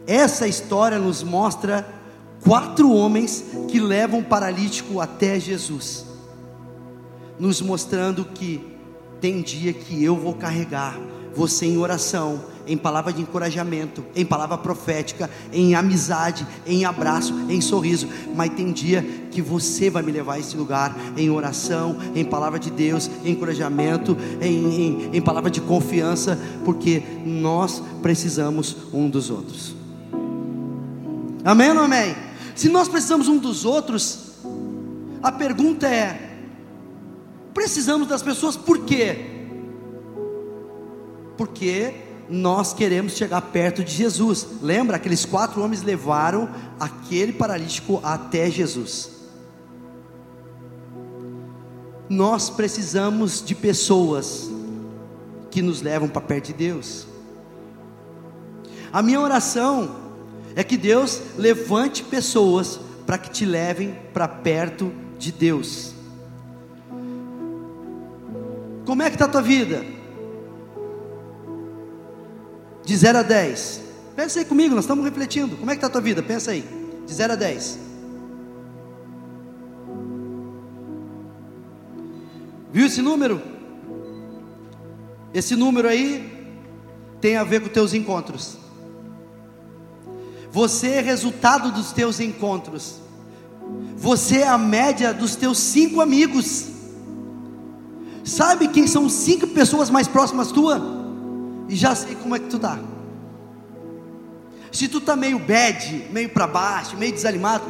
Essa 0.06 0.48
história 0.48 1.00
nos 1.00 1.24
mostra 1.24 1.88
quatro 2.46 2.92
homens 2.92 3.44
que 3.68 3.80
levam 3.80 4.20
o 4.20 4.24
paralítico 4.24 5.02
até 5.02 5.40
Jesus, 5.40 6.06
nos 7.40 7.60
mostrando 7.60 8.24
que 8.24 8.62
tem 9.20 9.42
dia 9.42 9.74
que 9.74 10.04
eu 10.04 10.16
vou 10.16 10.36
carregar 10.36 10.98
você 11.36 11.66
em 11.66 11.78
oração, 11.78 12.42
em 12.66 12.78
palavra 12.78 13.12
de 13.12 13.22
encorajamento, 13.22 14.06
em 14.16 14.24
palavra 14.24 14.58
profética, 14.58 15.30
em 15.52 15.76
amizade, 15.76 16.48
em 16.66 16.86
abraço, 16.86 17.34
em 17.50 17.60
sorriso, 17.60 18.08
mas 18.34 18.54
tem 18.54 18.72
dia 18.72 19.04
que 19.32 19.42
você 19.42 19.90
vai 19.90 20.02
me 20.02 20.12
levar 20.12 20.36
a 20.36 20.40
esse 20.40 20.56
lugar 20.56 20.96
em 21.18 21.30
oração, 21.30 21.98
em 22.16 22.24
palavra 22.24 22.58
de 22.58 22.72
Deus, 22.72 23.12
em 23.26 23.32
encorajamento, 23.32 24.16
em, 24.40 24.48
em, 24.48 25.10
em 25.18 25.22
palavra 25.22 25.52
de 25.52 25.60
confiança, 25.60 26.40
porque 26.64 27.04
nós 27.26 27.84
precisamos 28.02 28.78
um 28.94 29.10
dos 29.10 29.30
outros. 29.30 29.76
Amém 31.44 31.72
ou 31.72 31.84
amém? 31.84 32.25
Se 32.56 32.70
nós 32.70 32.88
precisamos 32.88 33.28
um 33.28 33.38
dos 33.38 33.66
outros, 33.66 34.32
a 35.22 35.32
pergunta 35.32 35.88
é: 35.88 36.40
precisamos 37.54 38.08
das 38.08 38.24
pessoas 38.24 38.56
por 38.56 38.86
quê? 38.86 39.26
Porque 41.38 41.94
nós 42.30 42.74
queremos 42.74 43.14
chegar 43.14 43.42
perto 43.42 43.84
de 43.84 43.92
Jesus. 43.92 44.48
Lembra? 44.62 44.96
Aqueles 44.96 45.26
quatro 45.26 45.62
homens 45.62 45.84
levaram 45.84 46.50
aquele 46.80 47.34
paralítico 47.34 48.00
até 48.02 48.50
Jesus. 48.50 49.12
Nós 52.08 52.50
precisamos 52.50 53.44
de 53.44 53.54
pessoas 53.54 54.50
que 55.52 55.62
nos 55.62 55.82
levam 55.82 56.08
para 56.08 56.22
perto 56.22 56.48
de 56.48 56.54
Deus. 56.54 57.06
A 58.94 59.02
minha 59.02 59.20
oração 59.20 60.05
é 60.56 60.64
que 60.64 60.78
Deus 60.78 61.22
levante 61.38 62.04
pessoas 62.04 62.80
para 63.06 63.18
que 63.18 63.30
te 63.30 63.46
levem 63.46 63.96
para 64.14 64.28
perto 64.28 64.92
de 65.20 65.32
Deus. 65.32 65.94
Como 68.86 69.02
é 69.04 69.10
que 69.10 69.16
está 69.16 69.26
a 69.26 69.30
tua 69.30 69.42
vida? 69.42 69.84
De 72.84 72.96
0 72.96 73.18
a 73.18 73.24
10. 73.24 73.82
Pensa 74.16 74.40
aí 74.40 74.46
comigo, 74.46 74.74
nós 74.76 74.86
estamos 74.86 75.04
refletindo. 75.04 75.58
Como 75.58 75.70
é 75.70 75.74
que 75.74 75.78
está 75.78 75.88
a 75.88 75.90
tua 75.90 76.02
vida? 76.02 76.24
Pensa 76.24 76.52
aí. 76.52 76.64
De 77.06 77.14
0 77.14 77.34
a 77.34 77.36
10. 77.36 77.80
Viu 82.72 82.86
esse 82.86 83.02
número? 83.02 83.42
Esse 85.34 85.56
número 85.56 85.88
aí 85.88 86.54
tem 87.20 87.36
a 87.36 87.44
ver 87.44 87.62
com 87.62 87.68
teus 87.68 87.94
encontros. 87.94 88.65
Você 90.56 90.88
é 90.88 91.02
resultado 91.02 91.70
dos 91.70 91.92
teus 91.92 92.22
encontros. 92.22 93.02
Você 93.98 94.38
é 94.38 94.48
a 94.48 94.58
média 94.58 95.14
dos 95.14 95.36
teus 95.36 95.58
cinco 95.58 96.00
amigos. 96.00 96.68
Sabe 98.24 98.70
quem 98.70 98.88
são 98.88 99.10
cinco 99.10 99.48
pessoas 99.48 99.90
mais 99.90 100.08
próximas 100.08 100.54
tua? 100.54 100.82
E 101.68 101.76
já 101.76 101.94
sei 101.94 102.16
como 102.16 102.38
é 102.38 102.40
que 102.40 102.48
tu 102.48 102.58
tá. 102.58 102.80
Se 104.72 104.88
tu 104.88 105.02
tá 105.02 105.18
meio 105.18 105.40
bad, 105.40 106.08
meio 106.10 106.30
para 106.30 106.48
baixo, 106.48 106.96
meio 106.96 107.12
desanimado, 107.12 107.66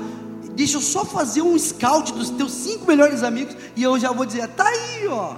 deixa 0.53 0.77
eu 0.77 0.81
só 0.81 1.03
fazer 1.03 1.41
um 1.41 1.57
scout 1.57 2.13
dos 2.13 2.29
teus 2.29 2.51
cinco 2.51 2.85
melhores 2.85 3.23
amigos 3.23 3.57
e 3.75 3.81
eu 3.81 3.97
já 3.97 4.11
vou 4.11 4.27
dizer, 4.27 4.47
tá 4.49 4.67
aí, 4.67 5.07
ó. 5.07 5.33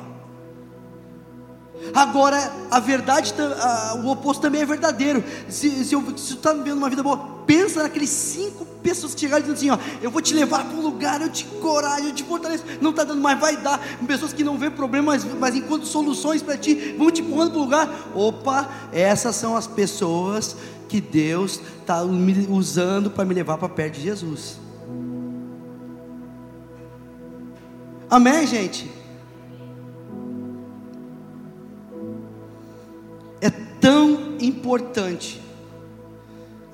Agora, 1.94 2.52
a 2.70 2.80
verdade, 2.80 3.34
o 4.04 4.10
oposto 4.10 4.42
também 4.42 4.62
é 4.62 4.66
verdadeiro. 4.66 5.24
Se, 5.48 5.70
se, 5.70 5.86
se 5.86 5.96
tu 5.96 6.16
está 6.16 6.54
vivendo 6.54 6.78
uma 6.78 6.90
vida 6.90 7.04
boa, 7.04 7.18
pensa 7.46 7.84
naqueles 7.84 8.10
cinco 8.10 8.66
pessoas 8.84 9.14
que 9.14 9.22
chegaram 9.22 9.44
dizendo 9.44 9.58
assim: 9.58 9.70
ó, 9.70 10.02
eu 10.02 10.12
vou 10.12 10.22
te 10.22 10.34
levar 10.34 10.66
para 10.66 10.78
um 10.78 10.82
lugar, 10.82 11.22
eu 11.22 11.30
te 11.30 11.46
coragem, 11.46 12.10
eu 12.10 12.16
te 12.16 12.24
fortaleço. 12.24 12.64
Não 12.82 12.92
está 12.92 13.04
dando, 13.04 13.22
mas 13.22 13.40
vai 13.40 13.58
dar. 13.58 13.80
Pessoas 14.06 14.34
que 14.34 14.44
não 14.44 14.58
vê 14.58 14.70
problemas, 14.70 15.24
mas, 15.24 15.40
mas 15.40 15.56
enquanto 15.56 15.86
soluções 15.86 16.42
para 16.42 16.58
ti, 16.58 16.96
vão 16.98 17.12
te 17.12 17.22
empurrando 17.22 17.52
para 17.52 17.60
o 17.60 17.64
lugar. 17.64 17.90
Opa, 18.14 18.70
essas 18.92 19.36
são 19.36 19.56
as 19.56 19.68
pessoas 19.68 20.56
que 20.88 21.02
Deus 21.02 21.60
está 21.82 22.02
usando 22.02 23.12
para 23.12 23.26
me 23.26 23.34
levar 23.34 23.58
para 23.58 23.70
perto 23.70 23.96
de 23.96 24.04
Jesus. 24.04 24.58
Amém, 28.10 28.48
gente? 28.48 28.90
Importante 34.58 35.42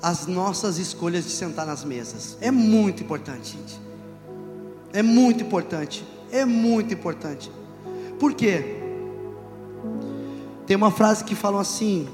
as 0.02 0.26
nossas 0.26 0.78
escolhas 0.78 1.24
de 1.24 1.30
sentar 1.30 1.66
nas 1.66 1.84
mesas. 1.84 2.36
É 2.40 2.50
muito 2.50 3.02
importante, 3.02 3.56
gente. 3.56 3.80
É 4.92 5.02
muito 5.02 5.42
importante. 5.42 6.04
É 6.30 6.44
muito 6.44 6.92
importante. 6.92 7.50
Por 8.18 8.34
quê? 8.34 8.82
Tem 10.66 10.76
uma 10.76 10.90
frase 10.90 11.24
que 11.24 11.34
fala 11.34 11.60
assim: 11.60 12.08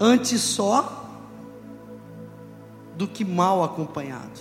antes 0.00 0.40
só 0.40 1.00
do 2.96 3.06
que 3.08 3.24
mal 3.24 3.62
acompanhado. 3.62 4.40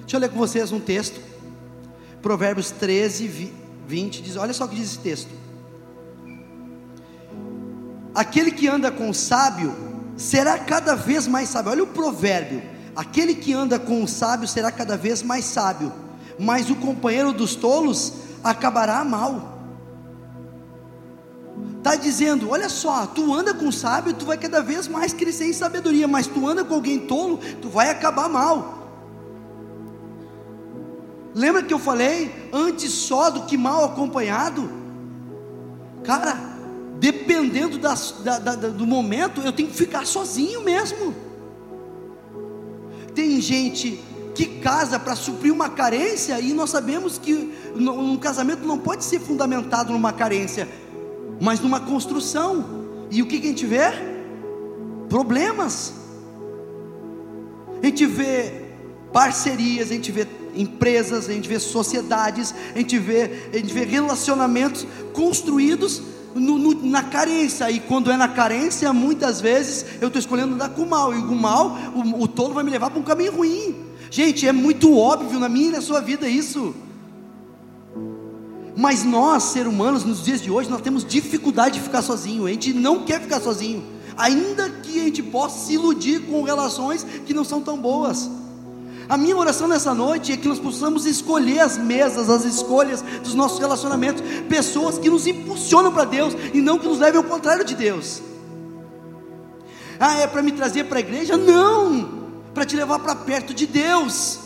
Deixa 0.00 0.16
eu 0.16 0.20
ler 0.20 0.28
com 0.28 0.38
vocês 0.38 0.72
um 0.72 0.80
texto. 0.80 1.20
Provérbios 2.22 2.70
13, 2.70 3.52
20 3.86 4.22
diz: 4.22 4.36
Olha 4.36 4.52
só 4.52 4.64
o 4.64 4.68
que 4.68 4.76
diz 4.76 4.92
esse 4.92 4.98
texto. 4.98 5.43
Aquele 8.14 8.50
que 8.52 8.68
anda 8.68 8.92
com 8.92 9.10
o 9.10 9.14
sábio 9.14 9.74
será 10.16 10.58
cada 10.58 10.94
vez 10.94 11.26
mais 11.26 11.48
sábio. 11.48 11.72
Olha 11.72 11.82
o 11.82 11.88
provérbio: 11.88 12.62
aquele 12.94 13.34
que 13.34 13.52
anda 13.52 13.78
com 13.78 14.02
o 14.02 14.08
sábio 14.08 14.46
será 14.46 14.70
cada 14.70 14.96
vez 14.96 15.22
mais 15.22 15.44
sábio, 15.44 15.92
mas 16.38 16.70
o 16.70 16.76
companheiro 16.76 17.32
dos 17.32 17.56
tolos 17.56 18.12
acabará 18.42 19.04
mal. 19.04 19.52
Está 21.78 21.96
dizendo, 21.96 22.50
olha 22.50 22.70
só, 22.70 23.06
tu 23.06 23.34
anda 23.34 23.52
com 23.52 23.68
o 23.68 23.72
sábio, 23.72 24.14
tu 24.14 24.24
vai 24.24 24.38
cada 24.38 24.62
vez 24.62 24.88
mais 24.88 25.12
crescer 25.12 25.46
em 25.46 25.52
sabedoria, 25.52 26.08
mas 26.08 26.26
tu 26.26 26.48
anda 26.48 26.64
com 26.64 26.74
alguém 26.74 27.00
tolo, 27.00 27.38
tu 27.60 27.68
vai 27.68 27.90
acabar 27.90 28.26
mal. 28.26 28.88
Lembra 31.34 31.62
que 31.62 31.74
eu 31.74 31.78
falei 31.78 32.48
antes 32.52 32.90
só 32.90 33.28
do 33.28 33.42
que 33.42 33.58
mal 33.58 33.84
acompanhado? 33.84 34.70
Cara, 36.04 36.53
dependendo 36.98 37.78
da, 37.78 37.94
da, 38.38 38.54
do 38.54 38.86
momento, 38.86 39.40
eu 39.40 39.52
tenho 39.52 39.68
que 39.68 39.76
ficar 39.76 40.06
sozinho 40.06 40.62
mesmo. 40.62 41.14
Tem 43.14 43.40
gente 43.40 44.00
que 44.34 44.46
casa 44.46 44.98
para 44.98 45.14
suprir 45.14 45.52
uma 45.52 45.68
carência, 45.68 46.38
e 46.40 46.52
nós 46.52 46.70
sabemos 46.70 47.18
que 47.18 47.54
um 47.76 48.16
casamento 48.16 48.66
não 48.66 48.78
pode 48.78 49.04
ser 49.04 49.20
fundamentado 49.20 49.92
numa 49.92 50.12
carência, 50.12 50.68
mas 51.40 51.60
numa 51.60 51.80
construção. 51.80 52.84
E 53.10 53.22
o 53.22 53.26
que, 53.26 53.38
que 53.38 53.46
a 53.46 53.50
gente 53.50 53.66
vê? 53.66 53.92
Problemas. 55.08 55.94
A 57.80 57.86
gente 57.86 58.06
vê 58.06 58.64
parcerias, 59.12 59.90
a 59.90 59.94
gente 59.94 60.10
vê 60.10 60.26
empresas, 60.56 61.28
a 61.28 61.32
gente 61.32 61.48
vê 61.48 61.60
sociedades, 61.60 62.52
a 62.74 62.78
gente 62.78 62.98
vê, 62.98 63.48
a 63.52 63.56
gente 63.56 63.72
vê 63.72 63.84
relacionamentos 63.84 64.86
construídos 65.12 66.02
no, 66.34 66.58
no, 66.58 66.86
na 66.86 67.02
carência, 67.02 67.70
e 67.70 67.80
quando 67.80 68.10
é 68.10 68.16
na 68.16 68.28
carência, 68.28 68.92
muitas 68.92 69.40
vezes 69.40 69.84
eu 70.00 70.08
estou 70.08 70.18
escolhendo 70.18 70.54
andar 70.54 70.70
com 70.70 70.82
o 70.82 70.88
mal, 70.88 71.14
e 71.14 71.18
o 71.18 71.34
mal, 71.34 71.76
o, 71.94 72.22
o 72.22 72.28
tolo 72.28 72.54
vai 72.54 72.64
me 72.64 72.70
levar 72.70 72.90
para 72.90 72.98
um 72.98 73.04
caminho 73.04 73.36
ruim. 73.36 73.76
Gente, 74.10 74.46
é 74.46 74.52
muito 74.52 74.96
óbvio 74.96 75.38
na 75.40 75.48
minha 75.48 75.68
e 75.68 75.72
na 75.72 75.80
sua 75.80 76.00
vida 76.00 76.28
isso. 76.28 76.74
Mas 78.76 79.04
nós, 79.04 79.44
seres 79.44 79.72
humanos, 79.72 80.04
nos 80.04 80.22
dias 80.22 80.40
de 80.40 80.50
hoje, 80.50 80.68
nós 80.68 80.80
temos 80.80 81.04
dificuldade 81.04 81.76
de 81.76 81.80
ficar 81.80 82.02
sozinho. 82.02 82.46
A 82.46 82.50
gente 82.50 82.72
não 82.72 83.04
quer 83.04 83.20
ficar 83.20 83.40
sozinho, 83.40 83.84
ainda 84.16 84.68
que 84.68 85.00
a 85.00 85.04
gente 85.04 85.22
possa 85.22 85.66
se 85.66 85.74
iludir 85.74 86.20
com 86.22 86.42
relações 86.42 87.06
que 87.24 87.32
não 87.32 87.44
são 87.44 87.60
tão 87.60 87.76
boas. 87.78 88.28
A 89.08 89.16
minha 89.16 89.36
oração 89.36 89.68
nessa 89.68 89.94
noite 89.94 90.32
é 90.32 90.36
que 90.36 90.48
nós 90.48 90.58
possamos 90.58 91.04
escolher 91.04 91.60
as 91.60 91.76
mesas, 91.76 92.30
as 92.30 92.44
escolhas 92.44 93.02
dos 93.22 93.34
nossos 93.34 93.58
relacionamentos, 93.58 94.22
pessoas 94.48 94.98
que 94.98 95.10
nos 95.10 95.26
impulsionam 95.26 95.92
para 95.92 96.04
Deus 96.04 96.34
e 96.52 96.60
não 96.60 96.78
que 96.78 96.86
nos 96.86 96.98
levem 96.98 97.18
ao 97.18 97.24
contrário 97.24 97.64
de 97.64 97.74
Deus. 97.74 98.22
Ah, 100.00 100.18
é 100.20 100.26
para 100.26 100.42
me 100.42 100.52
trazer 100.52 100.84
para 100.84 100.98
a 100.98 101.00
igreja? 101.00 101.36
Não, 101.36 102.24
para 102.52 102.64
te 102.64 102.76
levar 102.76 102.98
para 102.98 103.14
perto 103.14 103.52
de 103.52 103.66
Deus. 103.66 104.40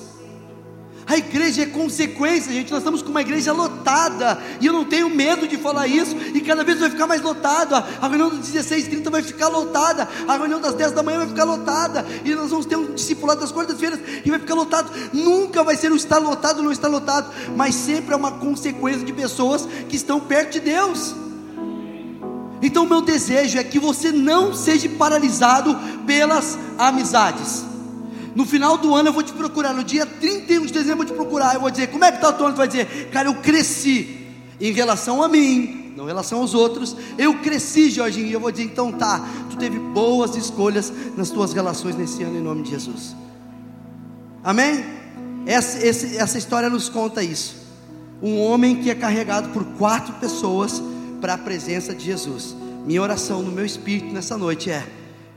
A 1.08 1.16
igreja 1.16 1.62
é 1.62 1.66
consequência, 1.66 2.52
gente. 2.52 2.70
Nós 2.70 2.80
estamos 2.80 3.00
com 3.00 3.08
uma 3.08 3.22
igreja 3.22 3.50
lotada. 3.50 4.38
E 4.60 4.66
eu 4.66 4.74
não 4.74 4.84
tenho 4.84 5.08
medo 5.08 5.48
de 5.48 5.56
falar 5.56 5.86
isso. 5.86 6.14
E 6.34 6.40
cada 6.42 6.62
vez 6.62 6.78
vai 6.78 6.90
ficar 6.90 7.06
mais 7.06 7.22
lotada. 7.22 7.78
A 7.98 8.06
reunião 8.06 8.28
das 8.28 8.50
16h30 8.50 9.10
vai 9.10 9.22
ficar 9.22 9.48
lotada. 9.48 10.06
A 10.28 10.36
reunião 10.36 10.60
das 10.60 10.74
10 10.74 10.92
da 10.92 11.02
manhã 11.02 11.20
vai 11.20 11.28
ficar 11.28 11.44
lotada. 11.44 12.04
E 12.22 12.34
nós 12.34 12.50
vamos 12.50 12.66
ter 12.66 12.76
um 12.76 12.92
discipulado 12.92 13.40
das 13.40 13.50
quartas-feiras 13.50 13.98
e 14.22 14.28
vai 14.28 14.38
ficar 14.38 14.54
lotado. 14.54 14.92
Nunca 15.14 15.64
vai 15.64 15.76
ser 15.76 15.90
o 15.90 15.96
estar 15.96 16.18
lotado 16.18 16.58
ou 16.58 16.64
não 16.64 16.72
estar 16.72 16.88
lotado. 16.88 17.32
Mas 17.56 17.74
sempre 17.74 18.12
é 18.12 18.16
uma 18.16 18.32
consequência 18.32 19.02
de 19.02 19.12
pessoas 19.14 19.66
que 19.88 19.96
estão 19.96 20.20
perto 20.20 20.52
de 20.52 20.60
Deus. 20.60 21.14
Então, 22.60 22.84
meu 22.84 23.00
desejo 23.00 23.56
é 23.56 23.64
que 23.64 23.78
você 23.78 24.12
não 24.12 24.52
seja 24.52 24.90
paralisado 24.90 25.74
pelas 26.06 26.58
amizades. 26.76 27.67
No 28.34 28.44
final 28.44 28.76
do 28.78 28.94
ano 28.94 29.08
eu 29.08 29.12
vou 29.12 29.22
te 29.22 29.32
procurar, 29.32 29.72
no 29.72 29.84
dia 29.84 30.06
31 30.06 30.66
de 30.66 30.72
dezembro 30.72 30.92
eu 30.92 30.96
vou 30.96 31.06
te 31.06 31.12
procurar. 31.12 31.54
Eu 31.54 31.60
vou 31.60 31.70
dizer, 31.70 31.88
como 31.88 32.04
é 32.04 32.10
que 32.10 32.18
está 32.18 32.28
o 32.28 32.32
teu 32.32 32.46
ano? 32.46 32.54
Tu 32.54 32.58
vai 32.58 32.68
dizer, 32.68 33.08
cara, 33.10 33.28
eu 33.28 33.34
cresci 33.36 34.26
em 34.60 34.72
relação 34.72 35.22
a 35.22 35.28
mim, 35.28 35.92
não 35.96 36.04
em 36.04 36.08
relação 36.08 36.40
aos 36.40 36.54
outros. 36.54 36.96
Eu 37.16 37.38
cresci, 37.40 37.90
Jorginho, 37.90 38.26
e 38.26 38.32
eu 38.32 38.40
vou 38.40 38.50
dizer, 38.50 38.64
então 38.64 38.92
tá, 38.92 39.26
tu 39.50 39.56
teve 39.56 39.78
boas 39.78 40.36
escolhas 40.36 40.92
nas 41.16 41.30
tuas 41.30 41.52
relações 41.52 41.96
nesse 41.96 42.22
ano, 42.22 42.38
em 42.38 42.42
nome 42.42 42.62
de 42.62 42.70
Jesus. 42.70 43.16
Amém? 44.42 44.84
Essa, 45.46 45.78
essa, 45.86 46.06
essa 46.16 46.38
história 46.38 46.68
nos 46.68 46.88
conta 46.88 47.22
isso. 47.22 47.56
Um 48.22 48.38
homem 48.40 48.76
que 48.76 48.90
é 48.90 48.94
carregado 48.94 49.50
por 49.50 49.64
quatro 49.64 50.14
pessoas 50.14 50.82
para 51.20 51.34
a 51.34 51.38
presença 51.38 51.94
de 51.94 52.04
Jesus. 52.04 52.54
Minha 52.84 53.02
oração 53.02 53.42
no 53.42 53.52
meu 53.52 53.64
espírito 53.64 54.12
nessa 54.12 54.36
noite 54.36 54.70
é: 54.70 54.86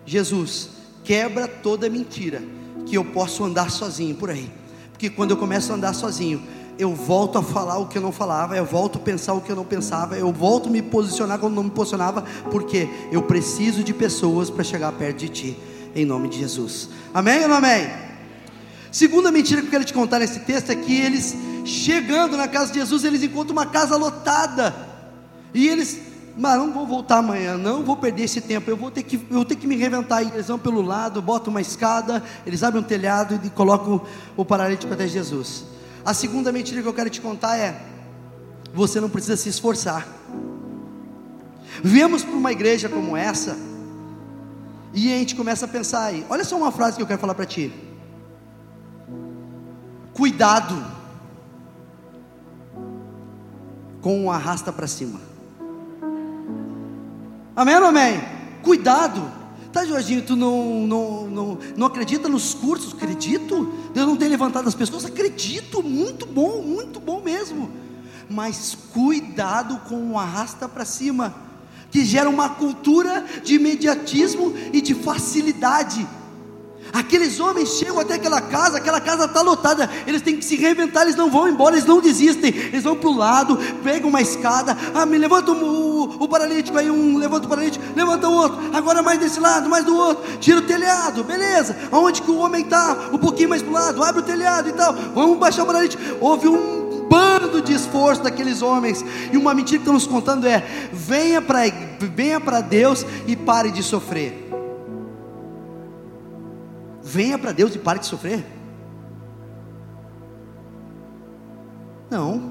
Jesus, 0.06 0.70
quebra 1.04 1.48
toda 1.48 1.90
mentira 1.90 2.42
que 2.86 2.96
eu 2.96 3.06
posso 3.06 3.44
andar 3.44 3.70
sozinho 3.70 4.16
por 4.16 4.30
aí. 4.30 4.50
Porque 4.92 5.10
quando 5.10 5.32
eu 5.32 5.38
começo 5.38 5.72
a 5.72 5.76
andar 5.76 5.94
sozinho, 5.94 6.42
eu 6.78 6.96
volto 6.96 7.38
a 7.38 7.44
falar 7.44 7.78
o 7.78 7.88
que 7.88 7.98
eu 7.98 8.02
não 8.02 8.12
falava, 8.12 8.56
eu 8.56 8.66
volto 8.66 8.98
a 8.98 9.02
pensar 9.02 9.34
o 9.34 9.42
que 9.42 9.52
eu 9.52 9.56
não 9.56 9.66
pensava, 9.66 10.18
eu 10.18 10.32
volto 10.32 10.68
a 10.68 10.72
me 10.72 10.82
posicionar 10.82 11.38
quando 11.40 11.54
não 11.54 11.64
me 11.64 11.70
posicionava, 11.70 12.24
porque 12.50 12.90
eu 13.12 13.22
preciso 13.22 13.84
de 13.84 13.94
pessoas 13.94 14.50
para 14.50 14.64
chegar 14.64 14.92
perto 14.94 15.18
de 15.18 15.30
ti, 15.30 15.58
em 15.96 16.06
nome 16.06 16.28
de 16.28 16.40
Jesus. 16.40 16.90
Amém 17.14 17.42
ou 17.44 17.48
não 17.50 17.58
amém? 17.58 17.88
Segunda 18.92 19.32
mentira 19.32 19.62
que 19.62 19.68
eu 19.68 19.72
quero 19.72 19.86
te 19.86 19.94
contar 19.94 20.20
nesse 20.20 20.40
texto 20.42 20.70
é 20.70 20.76
que 20.76 21.00
eles, 21.00 21.36
chegando 21.66 22.36
na 22.36 22.48
casa 22.48 22.72
de 22.72 22.80
Jesus, 22.80 23.04
eles 23.04 23.24
encontram 23.24 23.54
uma 23.54 23.66
casa 23.66 23.96
lotada, 23.96 24.76
e 25.54 25.68
eles 25.68 26.11
mas 26.42 26.58
não 26.58 26.74
vou 26.74 26.88
voltar 26.88 27.20
amanhã, 27.20 27.56
não 27.56 27.84
vou 27.84 27.96
perder 27.96 28.24
esse 28.24 28.42
tempo, 28.42 28.68
eu 28.68 28.76
vou 28.76 28.90
ter 28.90 29.04
que, 29.04 29.16
eu 29.16 29.36
vou 29.36 29.46
ter 29.46 29.56
que 29.56 29.68
me 29.68 29.76
reventar. 29.76 30.24
Eles 30.24 30.48
vão 30.48 30.58
pelo 30.58 30.82
lado, 30.82 31.22
botam 31.22 31.52
uma 31.52 31.62
escada, 31.62 32.24
eles 32.48 32.64
abrem 32.64 32.82
um 32.82 32.86
telhado 32.86 33.40
e 33.44 33.50
colocam 33.52 34.02
o 34.36 34.44
paralítico 34.44 34.92
até 34.92 35.08
Jesus. 35.08 35.66
A 36.04 36.16
segunda 36.16 36.52
mentira 36.52 36.82
que 36.82 36.88
eu 36.88 36.94
quero 36.96 37.12
te 37.12 37.22
contar 37.22 37.58
é: 37.58 37.80
você 38.74 39.00
não 39.00 39.08
precisa 39.08 39.38
se 39.38 39.50
esforçar. 39.50 40.08
Viemos 41.84 42.24
para 42.24 42.34
uma 42.34 42.52
igreja 42.52 42.90
como 42.90 43.16
essa, 43.16 43.56
e 44.96 45.14
a 45.14 45.18
gente 45.20 45.36
começa 45.36 45.66
a 45.66 45.68
pensar 45.68 46.06
aí. 46.06 46.26
Olha 46.28 46.44
só 46.44 46.58
uma 46.58 46.72
frase 46.72 46.98
que 46.98 47.04
eu 47.04 47.08
quero 47.08 47.20
falar 47.20 47.36
para 47.36 47.46
ti. 47.46 47.72
Cuidado 50.12 50.84
com 54.02 54.26
o 54.26 54.32
arrasta 54.32 54.74
para 54.74 54.88
cima. 54.88 55.31
Amém 57.62 57.76
ou 57.76 57.86
amém? 57.86 58.20
Cuidado. 58.64 59.22
Tá, 59.72 59.86
Jorginho, 59.86 60.24
tu 60.24 60.36
não, 60.36 60.88
não, 60.88 61.28
não, 61.28 61.60
não 61.78 61.86
acredita 61.86 62.28
nos 62.28 62.56
cursos? 62.56 62.92
Acredito. 62.92 63.72
Deus 63.94 64.08
não 64.08 64.18
tem 64.18 64.30
levantado 64.30 64.68
as 64.68 64.74
pessoas? 64.74 65.06
Acredito. 65.06 65.84
Muito 65.84 66.26
bom, 66.26 66.64
muito 66.64 67.00
bom 67.00 67.22
mesmo. 67.22 67.70
Mas 68.28 68.76
cuidado 68.92 69.80
com 69.88 70.14
o 70.14 70.18
arrasta 70.18 70.68
para 70.68 70.84
cima, 70.84 71.36
que 71.92 72.04
gera 72.04 72.28
uma 72.28 72.50
cultura 72.50 73.28
de 73.44 73.54
imediatismo 73.54 74.56
e 74.74 74.82
de 74.82 74.96
facilidade. 74.96 76.08
Aqueles 76.94 77.40
homens 77.40 77.70
chegam 77.70 78.00
até 78.00 78.16
aquela 78.16 78.42
casa, 78.42 78.78
aquela 78.78 79.00
casa 79.00 79.26
está 79.26 79.42
lotada, 79.42 79.90
eles 80.06 80.22
têm 80.22 80.36
que 80.36 80.44
se 80.44 80.58
reinventar, 80.58 81.04
eles 81.04 81.16
não 81.16 81.30
vão 81.30 81.48
embora, 81.48 81.76
eles 81.76 81.88
não 81.88 82.02
desistem, 82.02 82.54
eles 82.54 82.84
vão 82.84 82.96
para 82.96 83.10
o 83.10 83.16
lado, 83.16 83.58
pegam 83.84 84.10
uma 84.10 84.22
escada, 84.22 84.78
ah, 84.94 85.06
me 85.06 85.18
levanta 85.18 85.52
o, 85.52 86.24
o, 86.24 86.28
paralítico, 86.28 86.78
aí 86.78 86.92
um 86.92 87.18
levanta 87.18 87.46
o 87.46 87.50
paralítico, 87.50 87.84
levanta 87.96 88.28
o 88.28 88.34
outro, 88.34 88.60
agora 88.74 89.02
mais 89.02 89.20
desse 89.20 89.40
lado, 89.40 89.70
mais 89.70 89.86
do 89.86 89.96
outro, 89.96 90.38
tira 90.40 90.60
o 90.60 90.64
telhado, 90.64 91.24
beleza, 91.24 91.78
aonde 91.92 92.22
que 92.22 92.32
o 92.32 92.38
homem 92.38 92.64
está, 92.64 93.10
um 93.14 93.18
pouquinho 93.18 93.50
mais 93.50 93.62
para 93.62 93.72
o 93.72 93.74
lado, 93.74 94.04
abre 94.04 94.22
o 94.22 94.26
telhado 94.26 94.68
e 94.68 94.74
tal, 94.74 94.94
vamos 95.16 95.38
baixar 95.38 95.64
o 95.64 95.68
paralítico, 95.68 96.02
houve 96.20 96.50
um 96.50 97.08
bando 97.10 97.62
de 97.62 97.74
esforço 97.74 98.22
daqueles 98.22 98.62
homens, 98.62 99.04
e 99.32 99.38
uma 99.38 99.54
mentira 99.54 99.78
que 99.78 99.84
estão 99.84 99.94
nos 99.94 100.08
contando 100.08 100.48
é: 100.48 100.66
venha 100.92 101.42
para 101.42 101.62
venha 102.00 102.40
Deus 102.62 103.06
e 103.28 103.36
pare 103.36 103.70
de 103.72 103.84
sofrer. 103.84 104.51
Venha 107.12 107.38
para 107.38 107.52
Deus 107.52 107.76
e 107.76 107.78
pare 107.78 108.00
de 108.00 108.06
sofrer. 108.06 108.46
Não. 112.10 112.42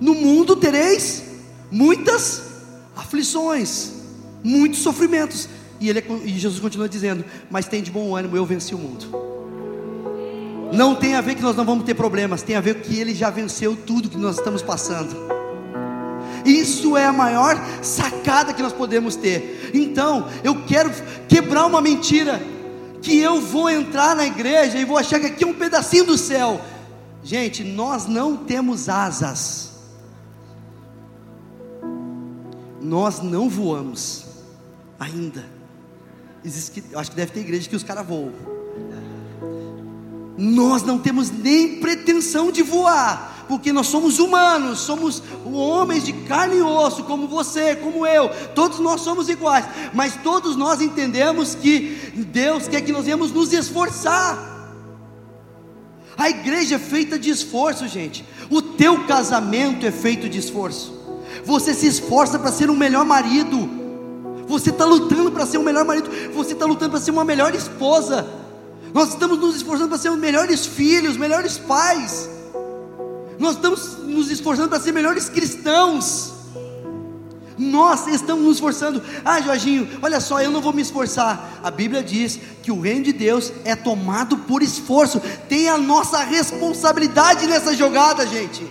No 0.00 0.14
mundo 0.14 0.54
tereis 0.54 1.24
muitas 1.72 2.52
aflições, 2.94 3.94
muitos 4.44 4.78
sofrimentos. 4.78 5.48
E, 5.80 5.90
ele, 5.90 6.04
e 6.24 6.38
Jesus 6.38 6.60
continua 6.60 6.88
dizendo: 6.88 7.24
Mas 7.50 7.66
tem 7.66 7.82
de 7.82 7.90
bom 7.90 8.14
ânimo, 8.14 8.36
eu 8.36 8.46
venci 8.46 8.76
o 8.76 8.78
mundo. 8.78 9.06
Não 10.72 10.94
tem 10.94 11.16
a 11.16 11.20
ver 11.20 11.34
que 11.34 11.42
nós 11.42 11.56
não 11.56 11.64
vamos 11.64 11.84
ter 11.84 11.94
problemas, 11.94 12.42
tem 12.42 12.54
a 12.54 12.60
ver 12.60 12.80
que 12.80 12.96
Ele 12.96 13.12
já 13.12 13.28
venceu 13.28 13.74
tudo 13.74 14.08
que 14.08 14.16
nós 14.16 14.36
estamos 14.36 14.62
passando. 14.62 15.16
Isso 16.44 16.96
é 16.96 17.06
a 17.06 17.12
maior 17.12 17.56
sacada 17.82 18.52
que 18.52 18.62
nós 18.62 18.72
podemos 18.72 19.16
ter. 19.16 19.72
Então, 19.74 20.28
eu 20.44 20.64
quero 20.64 20.92
quebrar 21.26 21.66
uma 21.66 21.80
mentira 21.80 22.40
que 23.04 23.18
eu 23.18 23.40
vou 23.40 23.68
entrar 23.68 24.16
na 24.16 24.26
igreja 24.26 24.78
e 24.78 24.84
vou 24.84 24.96
achar 24.96 25.20
que 25.20 25.26
aqui 25.26 25.44
é 25.44 25.46
um 25.46 25.52
pedacinho 25.52 26.06
do 26.06 26.16
céu. 26.16 26.60
Gente, 27.22 27.62
nós 27.62 28.06
não 28.06 28.36
temos 28.36 28.88
asas. 28.88 29.72
Nós 32.80 33.20
não 33.20 33.48
voamos 33.48 34.24
ainda. 34.98 35.44
Existe, 36.42 36.82
acho 36.94 37.10
que 37.10 37.16
deve 37.16 37.32
ter 37.32 37.40
igreja 37.40 37.68
que 37.68 37.76
os 37.76 37.82
caras 37.82 38.06
voam. 38.06 38.32
Nós 40.36 40.82
não 40.82 40.98
temos 40.98 41.30
nem 41.30 41.80
pretensão 41.80 42.50
de 42.50 42.62
voar 42.62 43.33
porque 43.54 43.72
nós 43.72 43.86
somos 43.86 44.18
humanos, 44.18 44.80
somos 44.80 45.22
homens 45.44 46.04
de 46.04 46.12
carne 46.12 46.56
e 46.56 46.60
osso, 46.62 47.04
como 47.04 47.28
você, 47.28 47.76
como 47.76 48.04
eu, 48.04 48.28
todos 48.52 48.80
nós 48.80 49.00
somos 49.02 49.28
iguais, 49.28 49.64
mas 49.92 50.16
todos 50.24 50.56
nós 50.56 50.80
entendemos 50.80 51.54
que 51.54 52.12
Deus 52.32 52.66
quer 52.66 52.80
que 52.80 52.90
nós 52.90 53.04
venhamos 53.04 53.30
nos 53.30 53.52
esforçar. 53.52 54.36
A 56.16 56.28
igreja 56.28 56.74
é 56.74 56.78
feita 56.80 57.16
de 57.16 57.30
esforço, 57.30 57.86
gente. 57.86 58.24
O 58.50 58.60
teu 58.60 59.06
casamento 59.06 59.86
é 59.86 59.92
feito 59.92 60.28
de 60.28 60.40
esforço. 60.40 60.92
Você 61.44 61.74
se 61.74 61.86
esforça 61.86 62.36
para 62.36 62.50
ser 62.50 62.68
um 62.68 62.76
melhor 62.76 63.04
marido. 63.04 63.70
Você 64.48 64.70
está 64.70 64.84
lutando 64.84 65.30
para 65.30 65.46
ser 65.46 65.58
um 65.58 65.62
melhor 65.62 65.84
marido. 65.84 66.10
Você 66.34 66.54
está 66.54 66.66
lutando 66.66 66.90
para 66.90 67.00
ser 67.00 67.12
uma 67.12 67.24
melhor 67.24 67.54
esposa. 67.54 68.26
Nós 68.92 69.10
estamos 69.10 69.38
nos 69.38 69.54
esforçando 69.54 69.90
para 69.90 69.98
ser 69.98 70.10
os 70.10 70.18
melhores 70.18 70.66
filhos, 70.66 71.16
melhores 71.16 71.56
pais. 71.56 72.33
Nós 73.38 73.56
estamos 73.56 73.98
nos 73.98 74.30
esforçando 74.30 74.68
para 74.68 74.80
ser 74.80 74.92
melhores 74.92 75.28
cristãos. 75.28 76.32
Nós 77.56 78.06
estamos 78.08 78.44
nos 78.44 78.56
esforçando. 78.56 79.02
Ah, 79.24 79.40
Jorginho, 79.40 79.88
olha 80.02 80.20
só, 80.20 80.40
eu 80.40 80.50
não 80.50 80.60
vou 80.60 80.72
me 80.72 80.82
esforçar. 80.82 81.60
A 81.62 81.70
Bíblia 81.70 82.02
diz 82.02 82.38
que 82.62 82.72
o 82.72 82.80
reino 82.80 83.04
de 83.04 83.12
Deus 83.12 83.52
é 83.64 83.76
tomado 83.76 84.38
por 84.38 84.62
esforço. 84.62 85.20
Tem 85.48 85.68
a 85.68 85.78
nossa 85.78 86.18
responsabilidade 86.18 87.46
nessa 87.46 87.74
jogada, 87.74 88.26
gente. 88.26 88.66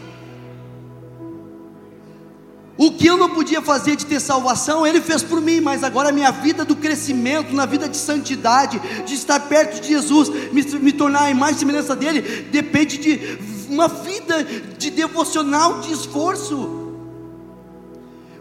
O 2.84 2.92
que 2.92 3.08
eu 3.08 3.16
não 3.16 3.30
podia 3.30 3.62
fazer 3.62 3.96
de 3.96 4.06
ter 4.06 4.20
salvação, 4.20 4.86
Ele 4.86 5.00
fez 5.00 5.24
por 5.24 5.40
mim, 5.40 5.62
mas 5.62 5.86
agora 5.86 6.10
a 6.10 6.12
minha 6.12 6.32
vida 6.32 6.66
do 6.66 6.76
crescimento, 6.76 7.56
na 7.56 7.66
vida 7.66 7.88
de 7.88 7.96
santidade, 7.96 8.78
de 9.06 9.14
estar 9.14 9.40
perto 9.40 9.80
de 9.80 9.88
Jesus, 9.88 10.28
me, 10.52 10.62
me 10.80 10.92
tornar 10.92 11.24
a 11.24 11.32
imagem 11.32 11.56
e 11.56 11.60
semelhança 11.60 11.96
dele, 11.96 12.22
depende 12.52 12.98
de 12.98 13.40
uma 13.70 13.88
vida 13.88 14.44
de 14.78 14.90
devocional, 14.90 15.80
de 15.80 15.94
esforço. 15.94 16.98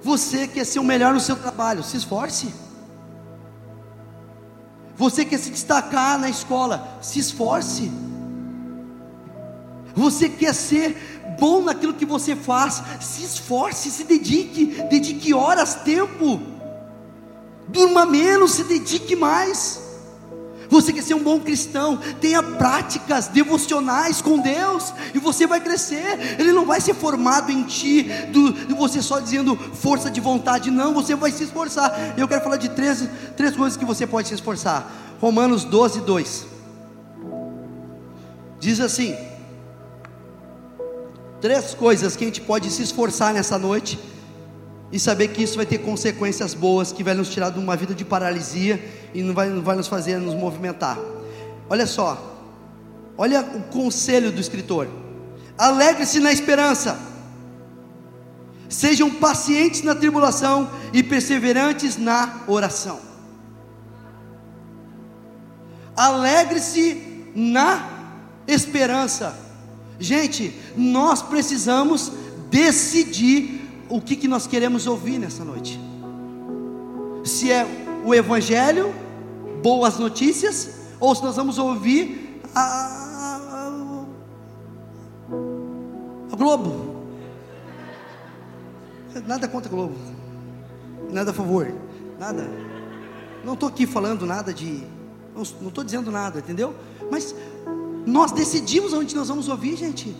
Você 0.02 0.48
quer 0.48 0.66
ser 0.66 0.80
o 0.80 0.84
melhor 0.84 1.14
no 1.14 1.20
seu 1.20 1.36
trabalho, 1.36 1.84
se 1.84 1.96
esforce. 1.96 2.52
Você 4.96 5.24
quer 5.24 5.38
se 5.38 5.50
destacar 5.50 6.18
na 6.18 6.28
escola, 6.28 6.98
se 7.00 7.20
esforce. 7.20 7.92
Você 9.94 10.28
quer 10.28 10.54
ser 10.54 10.96
bom 11.38 11.62
naquilo 11.62 11.94
que 11.94 12.04
você 12.04 12.34
faz, 12.34 12.82
se 13.00 13.22
esforce, 13.24 13.90
se 13.90 14.04
dedique, 14.04 14.66
dedique 14.88 15.34
horas, 15.34 15.74
tempo. 15.74 16.40
Durma 17.68 18.04
menos, 18.06 18.52
se 18.52 18.64
dedique 18.64 19.14
mais. 19.16 19.80
Você 20.68 20.90
quer 20.90 21.02
ser 21.02 21.12
um 21.14 21.22
bom 21.22 21.38
cristão, 21.38 21.98
tenha 22.18 22.42
práticas 22.42 23.28
devocionais 23.28 24.22
com 24.22 24.38
Deus, 24.38 24.94
e 25.14 25.18
você 25.18 25.46
vai 25.46 25.60
crescer. 25.60 26.38
Ele 26.38 26.52
não 26.52 26.64
vai 26.64 26.80
ser 26.80 26.94
formado 26.94 27.52
em 27.52 27.62
ti, 27.64 28.04
do, 28.32 28.52
de 28.52 28.72
você 28.72 29.02
só 29.02 29.20
dizendo 29.20 29.54
força 29.54 30.10
de 30.10 30.18
vontade, 30.18 30.70
não, 30.70 30.94
você 30.94 31.14
vai 31.14 31.30
se 31.30 31.44
esforçar. 31.44 32.14
Eu 32.16 32.26
quero 32.26 32.42
falar 32.42 32.56
de 32.56 32.70
três, 32.70 33.06
três 33.36 33.54
coisas 33.54 33.76
que 33.76 33.84
você 33.84 34.06
pode 34.06 34.28
se 34.28 34.34
esforçar. 34.34 34.90
Romanos 35.20 35.64
12, 35.64 36.00
2 36.00 36.52
diz 38.62 38.78
assim: 38.78 39.14
três 41.42 41.74
coisas 41.74 42.14
que 42.14 42.22
a 42.22 42.26
gente 42.28 42.40
pode 42.40 42.70
se 42.70 42.82
esforçar 42.82 43.34
nessa 43.34 43.58
noite 43.58 43.98
e 44.92 44.98
saber 44.98 45.28
que 45.28 45.42
isso 45.42 45.56
vai 45.56 45.66
ter 45.66 45.78
consequências 45.78 46.54
boas, 46.54 46.92
que 46.92 47.02
vai 47.02 47.14
nos 47.14 47.28
tirar 47.28 47.50
de 47.50 47.58
uma 47.58 47.76
vida 47.76 47.92
de 47.92 48.04
paralisia 48.04 48.80
e 49.12 49.22
não 49.22 49.34
vai, 49.34 49.48
não 49.48 49.60
vai 49.60 49.74
nos 49.74 49.88
fazer 49.88 50.18
nos 50.18 50.34
movimentar. 50.36 50.96
Olha 51.68 51.84
só, 51.84 52.38
olha 53.18 53.40
o 53.40 53.62
conselho 53.72 54.30
do 54.30 54.40
escritor: 54.40 54.86
alegre-se 55.58 56.20
na 56.20 56.32
esperança, 56.32 56.96
sejam 58.68 59.10
pacientes 59.10 59.82
na 59.82 59.96
tribulação 59.96 60.70
e 60.92 61.02
perseverantes 61.02 61.96
na 61.96 62.42
oração. 62.46 63.00
Alegre-se 65.96 67.32
na 67.34 67.88
esperança. 68.46 69.51
Gente, 69.98 70.54
nós 70.76 71.22
precisamos 71.22 72.12
decidir 72.50 73.60
o 73.88 74.00
que, 74.00 74.16
que 74.16 74.28
nós 74.28 74.46
queremos 74.46 74.86
ouvir 74.86 75.18
nessa 75.18 75.44
noite. 75.44 75.78
Se 77.24 77.50
é 77.52 77.66
o 78.04 78.14
Evangelho, 78.14 78.92
boas 79.62 79.98
notícias, 79.98 80.70
ou 80.98 81.14
se 81.14 81.22
nós 81.22 81.36
vamos 81.36 81.58
ouvir 81.58 82.40
a, 82.54 83.02
Globo. 86.42 87.04
Nada 89.26 89.46
contra 89.46 89.70
Globo. 89.70 89.94
Nada 91.12 91.30
a 91.30 91.34
favor. 91.34 91.72
Nada. 92.18 92.50
Não 93.44 93.54
estou 93.54 93.68
aqui 93.68 93.86
falando 93.86 94.26
nada 94.26 94.52
de. 94.52 94.82
Não 95.34 95.68
estou 95.68 95.84
dizendo 95.84 96.10
nada, 96.10 96.40
entendeu? 96.40 96.74
Mas 97.10 97.32
nós 98.06 98.32
decidimos 98.32 98.92
onde 98.92 99.14
nós 99.14 99.28
vamos 99.28 99.48
ouvir, 99.48 99.76
gente. 99.76 100.14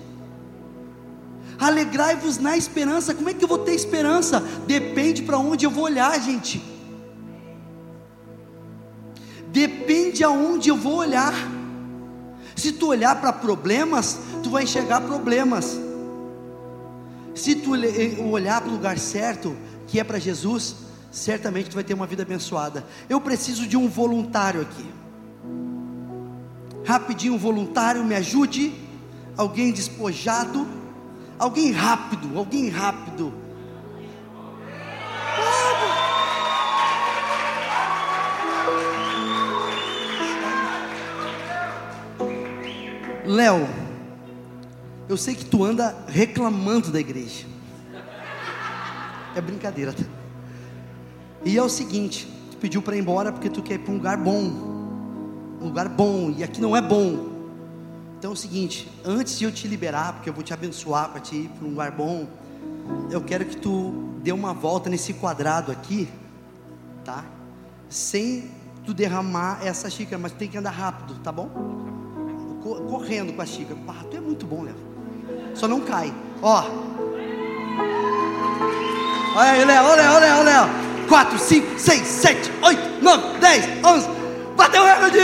Alegrai-vos 1.59 2.39
na 2.39 2.57
esperança. 2.57 3.15
Como 3.15 3.29
é 3.29 3.35
que 3.35 3.45
eu 3.45 3.49
vou 3.49 3.59
ter 3.59 3.75
esperança? 3.75 4.41
Depende 4.67 5.23
para 5.23 5.39
onde 5.39 5.65
eu 5.65 5.71
vou 5.71 5.85
olhar, 5.85 6.19
gente. 6.21 6.63
Depende 9.49 10.25
aonde 10.25 10.71
eu 10.71 10.77
vou 10.77 10.97
olhar. 10.97 11.35
Se 12.57 12.73
tu 12.73 12.89
olhar 12.89 13.21
para 13.21 13.33
problemas, 13.33 14.19
tu 14.43 14.51
vai 14.51 14.65
enxergar 14.65 15.03
problemas. 15.03 15.79
Se 17.35 17.55
tu 17.55 17.73
olhar 17.73 18.61
para 18.61 18.71
o 18.71 18.73
lugar 18.73 18.99
certo, 18.99 19.57
que 19.87 19.99
é 19.99 20.05
para 20.05 20.19
Jesus, 20.19 20.77
certamente 21.11 21.71
tu 21.71 21.75
vai 21.75 21.85
ter 21.85 21.95
uma 21.95 22.07
vida 22.07 22.23
abençoada. 22.23 22.85
Eu 23.09 23.21
preciso 23.21 23.67
de 23.67 23.77
um 23.77 23.89
voluntário 23.89 24.61
aqui. 24.61 24.87
Rapidinho, 26.85 27.35
um 27.35 27.39
voluntário, 27.39 28.05
me 28.05 28.15
ajude. 28.15 28.73
Alguém 29.37 29.73
despojado. 29.73 30.67
Alguém 31.39 31.73
rápido, 31.73 32.39
alguém 32.39 32.69
rápido. 32.69 33.33
Léo, 43.25 43.69
eu 45.09 45.17
sei 45.17 45.35
que 45.35 45.45
tu 45.45 45.65
anda 45.65 45.97
reclamando 46.07 46.91
da 46.91 47.01
igreja. 47.01 47.47
É 49.35 49.41
brincadeira, 49.41 49.93
tá? 49.93 50.05
E 51.45 51.57
é 51.57 51.63
o 51.63 51.69
seguinte, 51.69 52.29
tu 52.51 52.57
pediu 52.59 52.83
para 52.83 52.97
ir 52.97 53.01
embora 53.01 53.33
porque 53.33 53.49
tu 53.49 53.63
quer 53.63 53.75
ir 53.75 53.79
para 53.79 53.93
um 53.93 53.97
lugar 53.97 54.17
bom. 54.17 54.72
Um 55.63 55.67
lugar 55.67 55.89
bom, 55.89 56.35
e 56.37 56.43
aqui 56.43 56.61
não 56.61 56.77
é 56.77 56.83
bom. 56.83 57.31
Então 58.19 58.33
é 58.33 58.35
o 58.35 58.37
seguinte, 58.37 58.91
antes 59.05 59.39
de 59.39 59.45
eu 59.45 59.53
te 59.53 59.69
liberar, 59.69 60.15
porque 60.15 60.29
eu 60.29 60.35
vou 60.35 60.43
te 60.43 60.53
abençoar 60.53 61.09
para 61.11 61.21
te 61.21 61.37
ir 61.37 61.49
para 61.49 61.67
um 61.67 61.71
lugar 61.71 61.93
bom, 61.93 62.27
eu 63.11 63.21
quero 63.21 63.45
que 63.45 63.57
tu 63.57 64.13
dê 64.23 64.33
uma 64.33 64.53
volta 64.53 64.91
nesse 64.91 65.15
quadrado 65.15 65.73
aqui, 65.73 66.09
tá? 67.05 67.25
Sem 67.89 68.51
tu 68.85 68.93
derramar 68.93 69.61
essa 69.65 69.89
xícara, 69.89 70.19
mas 70.19 70.33
tem 70.33 70.49
que 70.49 70.59
andar 70.59 70.71
rápido, 70.71 71.15
tá 71.23 71.31
bom? 71.31 71.49
correndo 72.63 73.33
com 73.33 73.43
a 73.43 73.47
xícara. 73.47 73.79
Ah, 73.89 74.05
tu 74.11 74.17
é 74.17 74.21
muito 74.21 74.47
bom, 74.47 74.63
Léo. 74.63 74.77
Só 75.55 75.67
não 75.67 75.81
cai. 75.81 76.13
Ó. 76.41 76.63
Olha 79.35 79.51
aí, 79.51 79.65
Léo, 79.65 79.85
olha, 79.85 80.13
olha, 80.13 80.37
olha. 80.39 80.69
4, 81.09 81.39
5, 81.39 81.79
6, 81.79 82.07
7, 82.07 82.53
8, 82.63 83.03
9, 83.03 83.39
10, 83.39 83.85
11. 83.85 84.22
Bateu 84.63 84.81
o 84.81 84.87
recorde! 84.87 85.19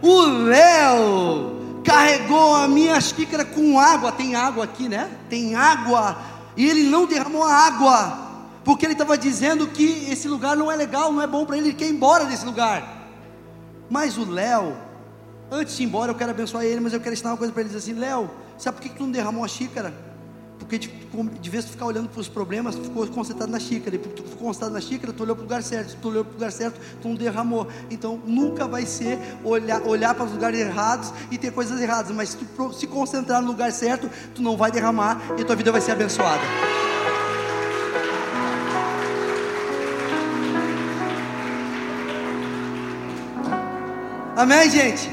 O 0.00 0.20
Léo 0.44 1.82
carregou 1.84 2.54
a 2.54 2.68
minha 2.68 3.00
xícara 3.00 3.44
com 3.44 3.76
água. 3.76 4.12
Tem 4.12 4.36
água 4.36 4.62
aqui, 4.62 4.88
né? 4.88 5.10
Tem 5.28 5.56
água. 5.56 6.16
E 6.56 6.64
ele 6.64 6.84
não 6.84 7.06
derramou 7.06 7.42
a 7.42 7.52
água. 7.52 8.28
Porque 8.64 8.86
ele 8.86 8.92
estava 8.92 9.18
dizendo 9.18 9.66
que 9.66 10.06
esse 10.08 10.28
lugar 10.28 10.56
não 10.56 10.70
é 10.70 10.76
legal, 10.76 11.12
não 11.12 11.22
é 11.22 11.26
bom 11.26 11.44
para 11.44 11.56
ele, 11.56 11.70
ele 11.70 11.74
quer 11.74 11.86
ir 11.86 11.92
embora 11.92 12.24
desse 12.24 12.46
lugar. 12.46 13.08
Mas 13.90 14.16
o 14.16 14.30
Léo, 14.30 14.76
antes 15.50 15.76
de 15.76 15.82
ir 15.82 15.86
embora, 15.86 16.12
eu 16.12 16.14
quero 16.14 16.30
abençoar 16.30 16.62
ele, 16.62 16.78
mas 16.78 16.92
eu 16.92 17.00
quero 17.00 17.14
ensinar 17.14 17.30
uma 17.32 17.36
coisa 17.36 17.52
para 17.52 17.62
ele: 17.62 17.70
dizer 17.70 17.78
assim, 17.90 17.98
Léo, 17.98 18.30
sabe 18.56 18.76
por 18.76 18.82
que 18.84 18.90
tu 18.90 19.02
não 19.02 19.10
derramou 19.10 19.44
a 19.44 19.48
xícara? 19.48 19.92
Porque 20.58 20.78
de, 20.78 20.88
de 21.40 21.50
vez 21.50 21.64
tu 21.64 21.70
ficar 21.70 21.86
olhando 21.86 22.08
para 22.08 22.20
os 22.20 22.28
problemas, 22.28 22.74
tu 22.74 22.82
ficou 22.82 23.06
concentrado 23.06 23.50
na 23.50 23.60
xícara. 23.60 23.96
E 23.96 23.98
porque 23.98 24.22
tu 24.22 24.28
ficou 24.28 24.48
concentrado 24.48 24.74
na 24.74 24.80
xícara, 24.80 25.12
tu 25.12 25.22
olhou 25.22 25.36
para 25.36 25.42
o 25.42 25.44
lugar 25.44 25.62
certo. 25.62 25.96
Tu 26.00 26.08
olhou 26.08 26.24
para 26.24 26.30
o 26.30 26.34
lugar 26.34 26.52
certo, 26.52 26.80
tu 27.00 27.08
não 27.08 27.14
derramou. 27.14 27.68
Então 27.90 28.20
nunca 28.26 28.66
vai 28.66 28.84
ser 28.84 29.18
olhar, 29.44 29.82
olhar 29.82 30.14
para 30.14 30.24
os 30.24 30.32
lugares 30.32 30.58
errados 30.58 31.12
e 31.30 31.38
ter 31.38 31.52
coisas 31.52 31.80
erradas. 31.80 32.10
Mas 32.10 32.30
se 32.30 32.36
tu 32.36 32.72
se 32.72 32.86
concentrar 32.86 33.40
no 33.40 33.48
lugar 33.48 33.72
certo, 33.72 34.10
tu 34.34 34.42
não 34.42 34.56
vai 34.56 34.70
derramar 34.70 35.20
e 35.38 35.44
tua 35.44 35.56
vida 35.56 35.72
vai 35.72 35.80
ser 35.80 35.92
abençoada. 35.92 36.42
Amém, 44.36 44.70
gente? 44.70 45.10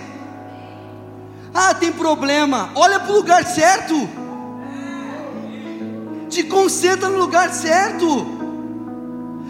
Ah, 1.51 1.73
tem 1.73 1.91
problema. 1.91 2.69
Olha 2.75 2.99
para 2.99 3.11
o 3.11 3.15
lugar 3.15 3.43
certo. 3.43 4.24
Te 6.35 6.49
concentra 6.49 7.07
no 7.07 7.19
lugar 7.19 7.49
certo 7.53 8.34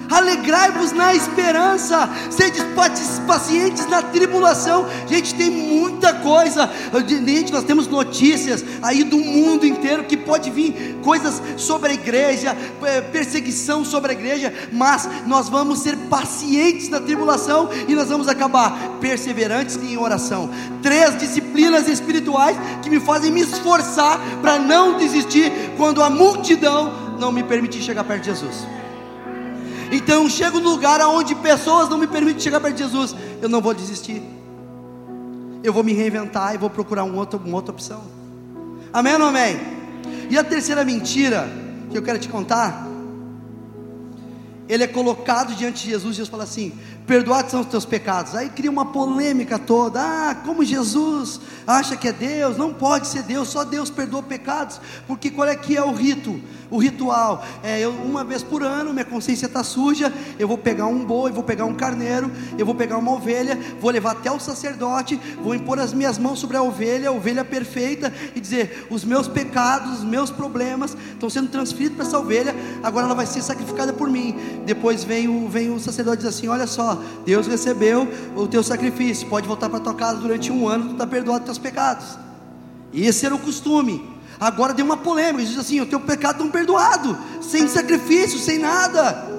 alegrai-vos 0.10 0.92
na 0.92 1.14
esperança, 1.14 2.10
sede 2.30 2.62
pacientes 3.28 3.88
na 3.88 4.02
tribulação. 4.02 4.86
Gente, 5.08 5.34
tem 5.36 5.50
muita 5.50 6.14
coisa, 6.14 6.70
gente, 7.08 7.52
nós 7.52 7.64
temos 7.64 7.88
notícias 7.88 8.64
aí 8.82 9.04
do 9.04 9.18
mundo 9.18 9.66
inteiro 9.66 10.04
que 10.04 10.18
pode 10.18 10.50
vir 10.50 10.98
coisas 11.04 11.42
sobre 11.58 11.92
a 11.92 11.94
igreja, 11.94 12.56
é, 12.84 13.02
perseguição 13.02 13.84
sobre 13.84 14.12
a 14.12 14.14
igreja, 14.14 14.54
mas 14.72 15.08
nós 15.26 15.50
vamos 15.50 15.80
ser 15.80 15.96
pacientes 16.10 16.90
na 16.90 17.00
tribulação 17.00 17.70
e 17.88 17.96
nós 17.96 18.10
vamos 18.10 18.28
acabar 18.28 18.98
perseverantes 19.00 19.78
em 19.78 19.98
oração. 19.98 20.50
Três 20.82 21.18
disciplinas 21.18 21.88
espirituais 21.88 22.58
que 22.82 22.90
me 22.90 23.00
fazem 23.00 23.32
me 23.32 23.42
esforçar 23.42 24.20
para 24.42 24.60
não 24.60 24.98
desistir 24.98 25.52
quando 25.78 26.02
a 26.02 26.10
multidão 26.10 27.06
não 27.20 27.32
me 27.32 27.44
permitir 27.44 27.82
chegar 27.82 28.04
perto 28.04 28.24
de 28.24 28.32
Jesus. 28.32 28.85
Então 29.92 30.30
chego 30.30 30.60
no 30.60 30.70
lugar 30.70 31.02
onde 31.02 31.36
pessoas 31.36 31.90
não 31.90 31.98
me 31.98 32.08
permitem 32.08 32.40
chegar 32.40 32.60
perto 32.60 32.76
de 32.76 32.84
Jesus, 32.84 33.16
eu 33.42 33.50
não 33.50 33.62
vou 33.62 33.74
desistir. 33.74 34.22
Eu 35.64 35.74
vou 35.74 35.84
me 35.84 35.94
reinventar 35.94 36.54
e 36.54 36.58
vou 36.58 36.70
procurar 36.70 37.04
um 37.04 37.18
outro, 37.18 37.40
uma 37.44 37.56
outra 37.56 37.72
opção. 37.72 38.02
Amém 38.94 39.16
ou 39.16 39.24
amém? 39.24 39.60
E 40.30 40.38
a 40.38 40.44
terceira 40.44 40.84
mentira 40.86 41.50
que 41.92 41.98
eu 41.98 42.02
quero 42.02 42.20
te 42.20 42.30
contar, 42.30 42.88
ele 44.68 44.84
é 44.84 44.88
colocado 44.88 45.56
diante 45.56 45.84
de 45.84 45.92
Jesus, 45.92 46.16
Jesus 46.16 46.30
fala 46.30 46.44
assim: 46.44 46.74
perdoados 47.06 47.52
são 47.52 47.62
os 47.62 47.68
teus 47.68 47.86
pecados. 47.86 48.36
Aí 48.36 48.50
cria 48.50 48.70
uma 48.70 48.86
polêmica 48.86 49.58
toda. 49.58 50.02
Ah, 50.02 50.36
como 50.36 50.64
Jesus 50.64 51.40
acha 51.66 51.96
que 51.96 52.08
é 52.08 52.14
Deus? 52.14 52.58
Não 52.58 52.74
pode 52.74 53.08
ser 53.08 53.24
Deus, 53.24 53.50
só 53.50 53.64
Deus 53.64 53.90
perdoa 53.90 54.24
pecados. 54.24 54.80
Porque 55.08 55.30
qual 55.30 55.48
é 55.48 55.56
que 55.56 55.78
é 55.78 55.84
o 55.84 55.94
rito? 55.94 56.40
O 56.70 56.78
ritual 56.78 57.46
é 57.64 57.80
eu 57.80 57.92
uma 57.92 58.24
vez 58.24 58.42
por 58.42 58.64
ano, 58.64 58.92
minha 58.92 59.06
consciência 59.06 59.46
está 59.46 59.64
suja, 59.64 60.12
eu 60.40 60.48
vou 60.48 60.58
pegar 60.58 60.88
um 60.88 61.06
boi, 61.06 61.32
vou 61.32 61.44
pegar 61.44 61.66
um 61.66 61.76
carneiro, 61.76 62.32
eu 62.58 62.66
vou 62.66 62.74
pegar 62.74 62.98
uma 62.98 63.12
ovelha, 63.12 63.58
vou 63.80 63.92
levar 63.92 64.12
até 64.12 64.32
o 64.32 64.40
sacerdote, 64.40 65.20
vou 65.44 65.54
impor 65.54 65.80
as 65.80 65.94
minhas 65.94 66.18
mãos 66.18 66.40
sobre 66.40 66.58
a 66.58 66.64
ovelha, 66.64 67.10
a 67.10 67.12
ovelha 67.12 67.46
perfeita, 67.46 68.12
e 68.36 68.40
dizer: 68.40 68.88
os 68.90 69.06
meus 69.06 69.28
pecados, 69.28 70.00
os 70.00 70.04
meus 70.04 70.32
problemas 70.32 70.98
estão 71.14 71.30
sendo 71.30 71.50
transferidos 71.50 71.98
para 71.98 72.08
essa 72.08 72.18
ovelha, 72.18 72.56
agora 72.84 73.06
ela 73.06 73.16
vai 73.16 73.28
ser 73.28 73.42
sacrificada 73.42 73.94
por 73.94 74.10
mim. 74.10 74.36
Depois 74.66 75.04
vem 75.04 75.28
o, 75.28 75.48
vem 75.48 75.72
o 75.72 75.80
sacerdote 75.80 76.24
e 76.24 76.26
diz 76.26 76.36
assim: 76.36 76.48
olha 76.48 76.66
só, 76.66 76.95
Deus 77.26 77.48
recebeu 77.48 78.08
o 78.36 78.48
teu 78.48 78.64
sacrifício, 78.64 79.28
pode 79.28 79.48
voltar 79.48 79.70
para 79.70 79.80
tua 79.80 79.94
casa 79.94 80.20
durante 80.20 80.52
um 80.52 80.68
ano, 80.68 80.86
tu 80.86 80.92
está 80.94 81.08
perdoado 81.08 81.40
dos 81.40 81.46
teus 81.46 81.58
pecados. 81.58 82.18
E 82.92 83.06
esse 83.06 83.26
era 83.26 83.36
o 83.36 83.40
costume. 83.40 84.16
Agora 84.40 84.74
deu 84.74 84.86
uma 84.86 84.98
polêmica, 84.98 85.46
diz 85.46 85.58
assim: 85.58 85.80
o 85.82 85.86
teu 85.86 86.00
pecado 86.00 86.44
não 86.44 86.52
perdoado, 86.52 87.18
sem 87.42 87.68
sacrifício, 87.68 88.38
sem 88.38 88.60
nada. 88.60 89.34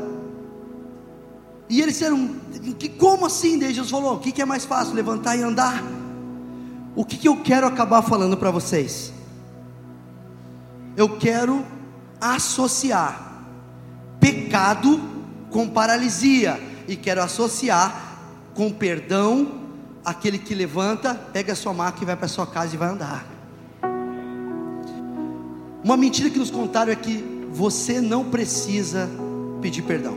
E 1.69 1.81
eles 1.81 1.95
disseram: 1.95 2.37
como 2.99 3.27
assim? 3.27 3.59
Daí 3.59 3.73
Jesus 3.73 3.91
falou: 3.91 4.15
o 4.15 4.19
que, 4.21 4.41
é 4.41 4.45
mais 4.45 4.65
fácil, 4.65 4.95
levantar 4.95 5.37
e 5.37 5.43
andar? 5.43 5.83
O 6.95 7.05
que 7.05 7.27
eu 7.27 7.37
quero 7.37 7.67
acabar 7.67 8.03
falando 8.03 8.37
para 8.37 8.51
vocês? 8.51 9.13
Eu 10.97 11.19
quero 11.19 11.65
associar 12.21 13.45
pecado 14.19 14.99
com 15.51 15.69
paralisia 15.69 16.59
e 16.89 16.97
quero 16.97 17.23
associar 17.23 18.19
com 18.55 18.71
perdão 18.71 19.67
aquele 20.05 20.39
que 20.39 20.55
levanta, 20.55 21.15
pega 21.15 21.53
a 21.53 21.57
sua 21.57 21.75
maca 21.75 22.03
e 22.03 22.07
vai 22.07 22.17
para 22.17 22.29
sua 22.29 22.47
casa 22.47 22.75
e 22.75 22.79
vai 22.79 22.89
andar. 22.89 23.27
Uma 25.83 25.97
mentira 25.97 26.31
que 26.31 26.39
nos 26.39 26.51
contaram 26.51 26.93
é 26.93 26.97
que 26.97 27.49
você 27.51 28.01
não 28.01 28.31
precisa 28.31 29.09
pedir 29.61 29.83
perdão. 29.83 30.17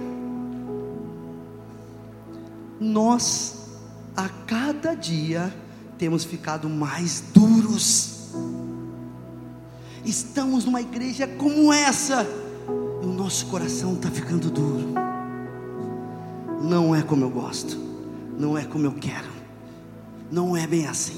Nós, 2.79 3.65
a 4.15 4.29
cada 4.29 4.93
dia, 4.93 5.53
temos 5.97 6.23
ficado 6.23 6.69
mais 6.69 7.23
duros. 7.33 8.29
Estamos 10.05 10.65
numa 10.65 10.81
igreja 10.81 11.27
como 11.27 11.73
essa, 11.73 12.25
e 13.01 13.05
o 13.05 13.11
nosso 13.11 13.47
coração 13.47 13.95
está 13.95 14.09
ficando 14.09 14.49
duro 14.49 15.08
não 16.61 16.95
é 16.95 17.01
como 17.01 17.23
eu 17.23 17.29
gosto, 17.29 17.77
não 18.37 18.57
é 18.57 18.63
como 18.63 18.85
eu 18.85 18.93
quero, 18.93 19.27
não 20.31 20.55
é 20.55 20.67
bem 20.67 20.87
assim. 20.87 21.17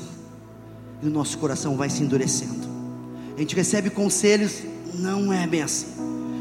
e 1.01 1.07
o 1.07 1.09
nosso 1.09 1.37
coração 1.37 1.75
vai 1.75 1.89
se 1.89 2.03
endurecendo. 2.03 2.69
A 3.35 3.39
gente 3.39 3.55
recebe 3.55 3.89
conselhos, 3.89 4.61
não 4.93 5.33
é 5.33 5.47
bem 5.47 5.63
assim. 5.63 5.87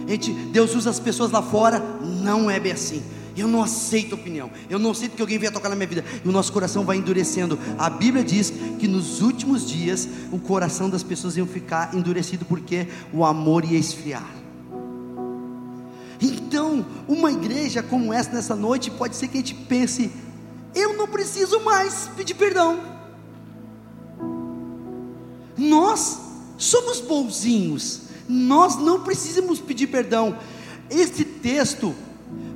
A 0.06 0.10
gente, 0.10 0.32
Deus 0.32 0.74
usa 0.74 0.90
as 0.90 1.00
pessoas 1.00 1.30
lá 1.30 1.40
fora, 1.40 1.78
não 2.22 2.50
é 2.50 2.60
bem 2.60 2.72
assim. 2.72 3.02
Eu 3.36 3.48
não 3.48 3.62
aceito 3.62 4.14
opinião. 4.14 4.50
Eu 4.68 4.78
não 4.78 4.90
aceito 4.90 5.14
que 5.14 5.22
alguém 5.22 5.38
venha 5.38 5.52
tocar 5.52 5.68
na 5.68 5.76
minha 5.76 5.86
vida. 5.86 6.04
E 6.24 6.28
o 6.28 6.32
nosso 6.32 6.52
coração 6.52 6.84
vai 6.84 6.96
endurecendo. 6.96 7.58
A 7.78 7.88
Bíblia 7.88 8.24
diz 8.24 8.52
que 8.78 8.88
nos 8.88 9.22
últimos 9.22 9.66
dias 9.66 10.08
o 10.30 10.38
coração 10.38 10.90
das 10.90 11.02
pessoas 11.02 11.36
ia 11.36 11.46
ficar 11.46 11.94
endurecido 11.94 12.44
porque 12.44 12.88
o 13.12 13.24
amor 13.24 13.64
ia 13.64 13.78
esfriar. 13.78 14.39
Então, 16.20 16.84
uma 17.08 17.32
igreja 17.32 17.82
como 17.82 18.12
essa 18.12 18.30
nessa 18.32 18.54
noite 18.54 18.90
pode 18.90 19.16
ser 19.16 19.28
que 19.28 19.38
a 19.38 19.40
gente 19.40 19.54
pense: 19.54 20.10
eu 20.74 20.96
não 20.96 21.08
preciso 21.08 21.60
mais 21.60 22.10
pedir 22.16 22.34
perdão. 22.34 22.80
Nós 25.56 26.18
somos 26.56 27.00
bonzinhos. 27.00 28.02
Nós 28.28 28.76
não 28.76 29.00
precisamos 29.02 29.58
pedir 29.60 29.88
perdão. 29.88 30.38
Esse 30.88 31.24
texto 31.24 31.94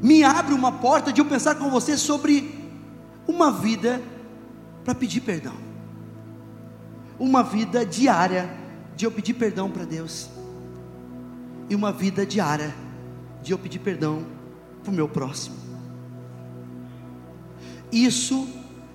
me 0.02 0.22
abre 0.22 0.54
uma 0.54 0.70
porta 0.70 1.12
de 1.12 1.20
eu 1.20 1.24
pensar 1.24 1.56
com 1.56 1.70
você 1.70 1.96
sobre 1.96 2.64
uma 3.26 3.50
vida 3.50 4.00
para 4.84 4.94
pedir 4.94 5.22
perdão, 5.22 5.54
uma 7.18 7.42
vida 7.42 7.86
diária 7.86 8.50
de 8.94 9.06
eu 9.06 9.10
pedir 9.10 9.34
perdão 9.34 9.70
para 9.70 9.84
Deus, 9.84 10.28
e 11.70 11.74
uma 11.74 11.90
vida 11.90 12.26
diária 12.26 12.74
de 13.44 13.52
eu 13.52 13.58
pedir 13.58 13.78
perdão 13.78 14.26
para 14.82 14.90
o 14.90 14.94
meu 14.94 15.08
próximo. 15.08 15.54
Isso 17.92 18.48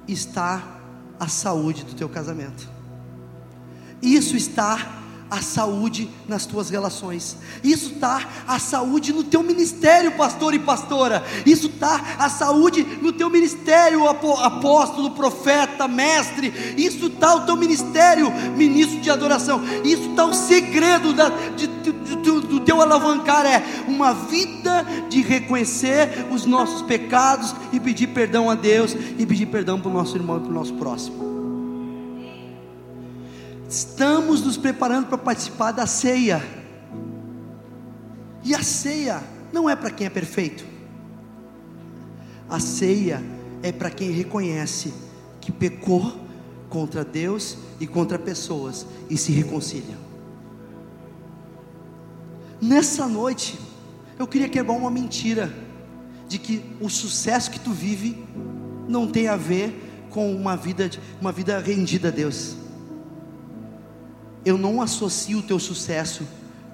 está 0.07 0.81
a 1.19 1.27
saúde 1.27 1.85
do 1.85 1.93
teu 1.93 2.09
casamento. 2.09 2.67
Isso 4.01 4.35
está 4.35 4.98
a 5.29 5.41
saúde 5.41 6.09
nas 6.27 6.45
tuas 6.45 6.69
relações. 6.69 7.37
Isso 7.63 7.93
está 7.93 8.27
a 8.47 8.57
saúde 8.59 9.13
no 9.13 9.23
teu 9.23 9.43
ministério, 9.43 10.11
pastor 10.13 10.53
e 10.53 10.59
pastora. 10.59 11.23
Isso 11.45 11.67
está 11.67 12.15
a 12.17 12.29
saúde 12.29 12.83
no 13.01 13.11
teu 13.11 13.29
ministério, 13.29 14.07
apóstolo, 14.07 15.11
profeta, 15.11 15.87
mestre. 15.87 16.51
Isso 16.77 17.07
está 17.07 17.35
o 17.35 17.45
teu 17.45 17.55
ministério, 17.55 18.31
ministro 18.55 18.99
de 18.99 19.09
adoração. 19.09 19.61
Isso 19.83 20.09
está 20.09 20.25
o 20.25 20.33
segredo 20.33 21.13
da, 21.13 21.29
de, 21.29 21.67
de, 21.67 21.91
de, 21.91 22.15
do 22.41 22.59
teu 22.59 22.81
alavancar 22.81 23.45
é 23.45 23.63
uma 23.87 24.13
vida 24.13 24.85
de 25.09 25.21
reconhecer 25.21 26.27
os 26.31 26.45
nossos 26.45 26.81
pecados 26.81 27.55
e 27.71 27.79
pedir 27.79 28.07
perdão 28.07 28.49
a 28.49 28.55
Deus 28.55 28.95
e 29.17 29.25
pedir 29.25 29.45
perdão 29.47 29.79
para 29.79 29.89
o 29.89 29.93
nosso 29.93 30.15
irmão 30.17 30.37
e 30.37 30.41
para 30.41 30.49
o 30.49 30.53
nosso 30.53 30.73
próximo. 30.73 31.38
Estamos 33.69 34.41
nos 34.41 34.57
preparando 34.57 35.05
para 35.05 35.17
participar 35.19 35.71
da 35.71 35.85
ceia. 35.85 36.43
E 38.43 38.55
a 38.55 38.63
ceia 38.63 39.21
não 39.53 39.69
é 39.69 39.75
para 39.75 39.91
quem 39.91 40.07
é 40.07 40.09
perfeito. 40.09 40.65
A 42.49 42.59
ceia 42.59 43.21
é 43.61 43.71
para 43.71 43.91
quem 43.91 44.09
reconhece 44.09 44.91
que 45.39 45.51
pecou 45.51 46.19
contra 46.67 47.05
Deus 47.05 47.59
e 47.79 47.85
contra 47.85 48.17
pessoas 48.17 48.87
e 49.07 49.15
se 49.15 49.31
reconcilia. 49.31 49.97
Nessa 52.59 53.07
noite, 53.07 53.59
eu 54.17 54.25
queria 54.25 54.49
quebrar 54.49 54.73
uma 54.73 54.89
mentira 54.89 55.53
de 56.27 56.39
que 56.39 56.65
o 56.81 56.89
sucesso 56.89 57.51
que 57.51 57.59
tu 57.59 57.71
vive 57.71 58.25
não 58.87 59.07
tem 59.07 59.27
a 59.27 59.35
ver 59.35 60.07
com 60.09 60.35
uma 60.35 60.57
vida, 60.57 60.89
uma 61.21 61.31
vida 61.31 61.59
rendida 61.59 62.07
a 62.07 62.11
Deus 62.11 62.58
eu 64.45 64.57
não 64.57 64.81
associo 64.81 65.39
o 65.39 65.43
teu 65.43 65.59
sucesso 65.59 66.23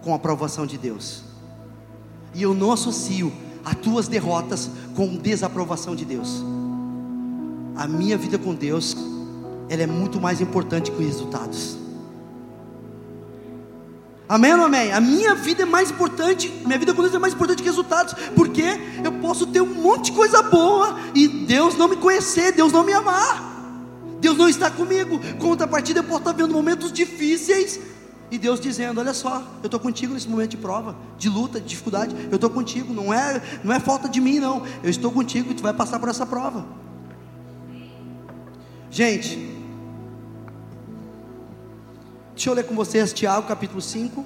com 0.03 0.13
a 0.13 0.15
aprovação 0.15 0.65
de 0.65 0.77
Deus. 0.77 1.23
E 2.33 2.43
eu 2.43 2.53
não 2.53 2.71
associo 2.71 3.31
as 3.63 3.75
tuas 3.75 4.07
derrotas 4.07 4.69
com 4.95 5.15
desaprovação 5.17 5.95
de 5.95 6.05
Deus. 6.05 6.43
A 7.75 7.87
minha 7.87 8.17
vida 8.17 8.37
com 8.37 8.53
Deus, 8.53 8.95
ela 9.67 9.81
é 9.81 9.87
muito 9.87 10.21
mais 10.21 10.39
importante 10.39 10.91
que 10.91 10.97
os 10.97 11.05
resultados. 11.05 11.77
Amém 14.27 14.53
ou 14.53 14.65
amém? 14.65 14.91
A 14.91 14.99
minha 14.99 15.35
vida 15.35 15.63
é 15.63 15.65
mais 15.65 15.91
importante, 15.91 16.49
minha 16.65 16.79
vida 16.79 16.93
com 16.93 17.01
Deus 17.01 17.13
é 17.13 17.19
mais 17.19 17.33
importante 17.33 17.61
que 17.61 17.69
resultados, 17.69 18.13
porque 18.35 18.63
eu 19.03 19.11
posso 19.13 19.45
ter 19.45 19.61
um 19.61 19.73
monte 19.81 20.05
de 20.05 20.13
coisa 20.13 20.41
boa 20.41 20.97
e 21.13 21.27
Deus 21.27 21.75
não 21.75 21.87
me 21.87 21.95
conhecer, 21.95 22.51
Deus 22.51 22.71
não 22.71 22.83
me 22.83 22.93
amar. 22.93 23.54
Deus 24.25 24.37
não 24.37 24.49
está 24.49 24.71
comigo. 24.71 25.19
Contrapartida, 25.37 25.99
eu 25.99 26.03
posso 26.03 26.17
estar 26.17 26.31
vendo 26.31 26.51
momentos 26.51 26.91
difíceis. 26.91 27.79
E 28.31 28.39
Deus 28.39 28.59
dizendo: 28.59 28.99
Olha 28.99 29.13
só, 29.13 29.37
eu 29.61 29.67
estou 29.67 29.79
contigo 29.79 30.15
nesse 30.15 30.27
momento 30.27 30.51
de 30.51 30.57
prova, 30.57 30.95
de 31.15 31.29
luta, 31.29 31.61
de 31.61 31.67
dificuldade. 31.67 32.15
Eu 32.31 32.37
estou 32.37 32.49
contigo. 32.49 32.91
Não 32.91 33.13
é, 33.13 33.39
não 33.63 33.71
é 33.71 33.79
falta 33.79 34.09
de 34.09 34.19
mim, 34.19 34.39
não. 34.39 34.65
Eu 34.81 34.89
estou 34.89 35.11
contigo 35.11 35.51
e 35.51 35.53
tu 35.53 35.61
vai 35.61 35.73
passar 35.73 35.99
por 35.99 36.09
essa 36.09 36.25
prova. 36.25 36.65
Gente, 38.89 39.37
deixa 42.33 42.49
eu 42.49 42.53
ler 42.55 42.65
com 42.65 42.73
vocês 42.73 43.13
Tiago 43.13 43.47
capítulo 43.47 43.79
5. 43.79 44.25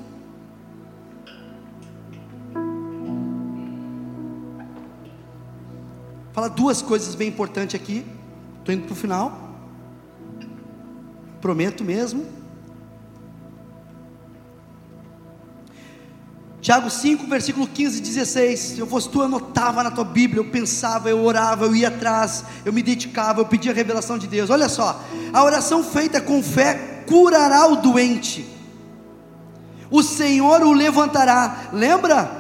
Fala 6.32 6.48
duas 6.48 6.82
coisas 6.82 7.16
bem 7.16 7.28
importantes 7.28 7.76
aqui. 7.76 8.06
Estou 8.60 8.74
indo 8.74 8.86
para 8.86 8.94
o 8.94 8.96
final. 8.96 9.49
Prometo 11.42 11.84
mesmo. 11.84 12.40
Tiago 16.62 16.90
5, 16.90 17.26
versículo 17.28 17.68
15 17.68 17.98
e 18.00 18.02
16. 18.02 18.60
Se 18.60 18.80
eu 18.80 18.86
fosse 18.86 19.10
tu, 19.10 19.20
eu 19.20 19.26
anotava 19.26 19.82
na 19.82 19.90
tua 19.90 20.04
Bíblia, 20.04 20.42
eu 20.42 20.52
pensava, 20.52 21.10
eu 21.10 21.24
orava, 21.24 21.66
eu 21.66 21.76
ia 21.76 21.88
atrás, 21.88 22.44
eu 22.66 22.74
me 22.74 22.84
dedicava, 22.84 23.40
eu 23.40 23.46
pedia 23.46 23.72
a 23.72 23.76
revelação 23.76 24.18
de 24.18 24.28
Deus. 24.28 24.50
Olha 24.50 24.68
só, 24.68 25.02
a 25.32 25.44
oração 25.44 25.84
feita 25.84 26.20
com 26.20 26.44
fé 26.44 27.04
curará 27.08 27.66
o 27.68 27.78
doente, 27.78 28.46
o 29.90 30.04
Senhor 30.04 30.62
o 30.62 30.74
levantará. 30.74 31.70
Lembra? 31.72 32.40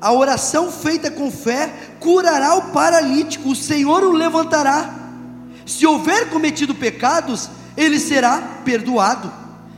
A 0.00 0.12
oração 0.12 0.72
feita 0.72 1.10
com 1.10 1.30
fé 1.30 1.72
curará 2.00 2.54
o 2.54 2.72
paralítico, 2.72 3.50
o 3.50 3.56
Senhor 3.56 4.02
o 4.02 4.12
levantará. 4.12 4.94
Se 5.66 5.86
houver 5.86 6.30
cometido 6.30 6.74
pecados, 6.74 7.48
ele 7.76 7.98
será 7.98 8.60
perdoado. 8.64 9.32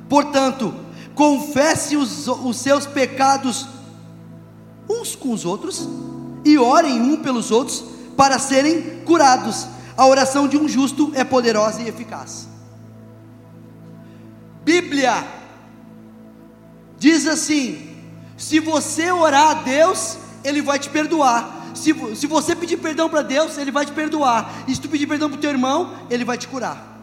Portanto, 0.09 0.75
confesse 1.15 1.97
os, 1.97 2.29
os 2.29 2.57
seus 2.57 2.87
pecados 2.87 3.67
uns 4.89 5.17
com 5.17 5.33
os 5.33 5.45
outros 5.45 5.89
e 6.45 6.59
orem 6.59 7.01
um 7.01 7.17
pelos 7.17 7.51
outros 7.51 7.85
para 8.17 8.39
serem 8.39 9.01
curados. 9.05 9.67
A 9.97 10.07
oração 10.07 10.47
de 10.47 10.57
um 10.57 10.69
justo 10.69 11.11
é 11.15 11.25
poderosa 11.25 11.83
e 11.83 11.89
eficaz. 11.89 12.47
Bíblia 14.63 15.27
diz 16.99 17.27
assim: 17.27 17.97
se 18.37 18.61
você 18.61 19.11
orar 19.11 19.51
a 19.51 19.55
Deus, 19.55 20.19
Ele 20.45 20.61
vai 20.61 20.79
te 20.79 20.91
perdoar. 20.91 21.55
Se, 21.75 21.95
se 22.15 22.27
você 22.27 22.55
pedir 22.55 22.77
perdão 22.79 23.09
para 23.09 23.23
Deus, 23.23 23.59
Ele 23.59 23.71
vai 23.71 23.87
te 23.87 23.93
perdoar. 23.93 24.65
E 24.69 24.75
se 24.75 24.81
tu 24.81 24.89
pedir 24.89 25.07
perdão 25.07 25.29
para 25.29 25.39
o 25.39 25.41
teu 25.41 25.51
irmão, 25.51 25.95
Ele 26.11 26.25
vai 26.25 26.37
te 26.37 26.49
curar. 26.49 26.96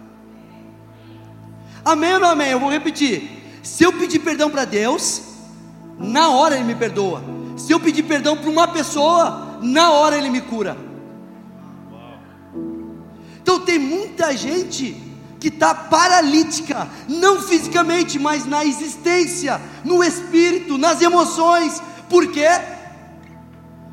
Amém 1.86 2.14
ou 2.14 2.20
não 2.20 2.30
amém? 2.30 2.50
Eu 2.50 2.60
vou 2.60 2.70
repetir. 2.70 3.60
Se 3.62 3.84
eu 3.84 3.94
pedir 3.94 4.20
perdão 4.20 4.50
para 4.50 4.66
Deus, 4.66 5.22
na 5.98 6.30
hora 6.30 6.56
Ele 6.56 6.64
me 6.64 6.76
perdoa. 6.76 7.24
Se 7.58 7.72
eu 7.72 7.80
pedir 7.80 8.04
perdão 8.04 8.36
para 8.38 8.50
uma 8.50 8.68
pessoa, 8.68 9.60
na 9.62 9.92
hora 9.92 10.18
Ele 10.18 10.30
me 10.30 10.42
cura. 10.42 10.78
Então 13.42 13.60
tem 13.60 13.78
muita 13.78 14.36
gente 14.36 14.96
que 15.40 15.50
está 15.50 15.76
paralítica, 15.76 16.88
não 17.10 17.42
fisicamente, 17.42 18.18
mas 18.18 18.46
na 18.46 18.64
existência, 18.64 19.60
no 19.84 20.02
espírito, 20.02 20.78
nas 20.78 21.02
emoções. 21.02 21.82
Por 22.10 22.28
quê? 22.28 22.48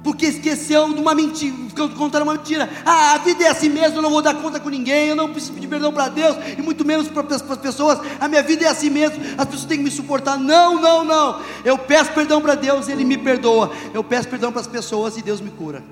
Porque 0.03 0.27
esqueceu 0.27 0.93
de 0.93 1.01
uma 1.01 1.15
mentira, 1.15 1.55
contaram 1.97 2.25
uma 2.25 2.35
mentira. 2.35 2.69
Ah, 2.85 3.15
a 3.15 3.19
vida 3.19 3.45
é 3.45 3.49
assim 3.49 3.69
mesmo, 3.69 3.99
eu 3.99 4.03
não 4.03 4.11
vou 4.11 4.23
dar 4.23 4.35
conta 4.35 4.59
com 4.59 4.69
ninguém, 4.69 5.09
eu 5.09 5.17
não 5.17 5.31
preciso 5.31 5.53
pedir 5.53 5.69
perdão 5.69 5.93
para 5.93 6.09
Deus, 6.09 6.37
e 6.57 6.63
muito 6.63 6.85
menos 6.85 7.09
para 7.09 7.23
as 7.35 7.43
pessoas. 7.59 7.99
A 8.19 8.27
minha 8.27 8.43
vida 8.43 8.65
é 8.65 8.69
assim 8.69 8.89
mesmo, 8.89 9.23
as 9.37 9.45
pessoas 9.45 9.67
têm 9.67 9.79
que 9.79 9.85
me 9.85 9.91
suportar. 9.91 10.39
Não, 10.39 10.81
não, 10.81 11.05
não. 11.05 11.41
Eu 11.65 11.77
peço 11.77 12.13
perdão 12.13 12.41
para 12.41 12.55
Deus, 12.55 12.89
Ele 12.89 13.05
me 13.05 13.19
perdoa. 13.19 13.73
Eu 13.93 14.03
peço 14.03 14.29
perdão 14.29 14.51
para 14.51 14.63
as 14.63 14.67
pessoas 14.67 15.17
e 15.19 15.23
Deus 15.23 15.41
me 15.41 15.51
cura. 15.51 15.83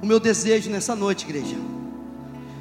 O 0.00 0.06
meu 0.06 0.20
desejo 0.20 0.70
nessa 0.70 0.94
noite, 0.94 1.24
igreja, 1.24 1.56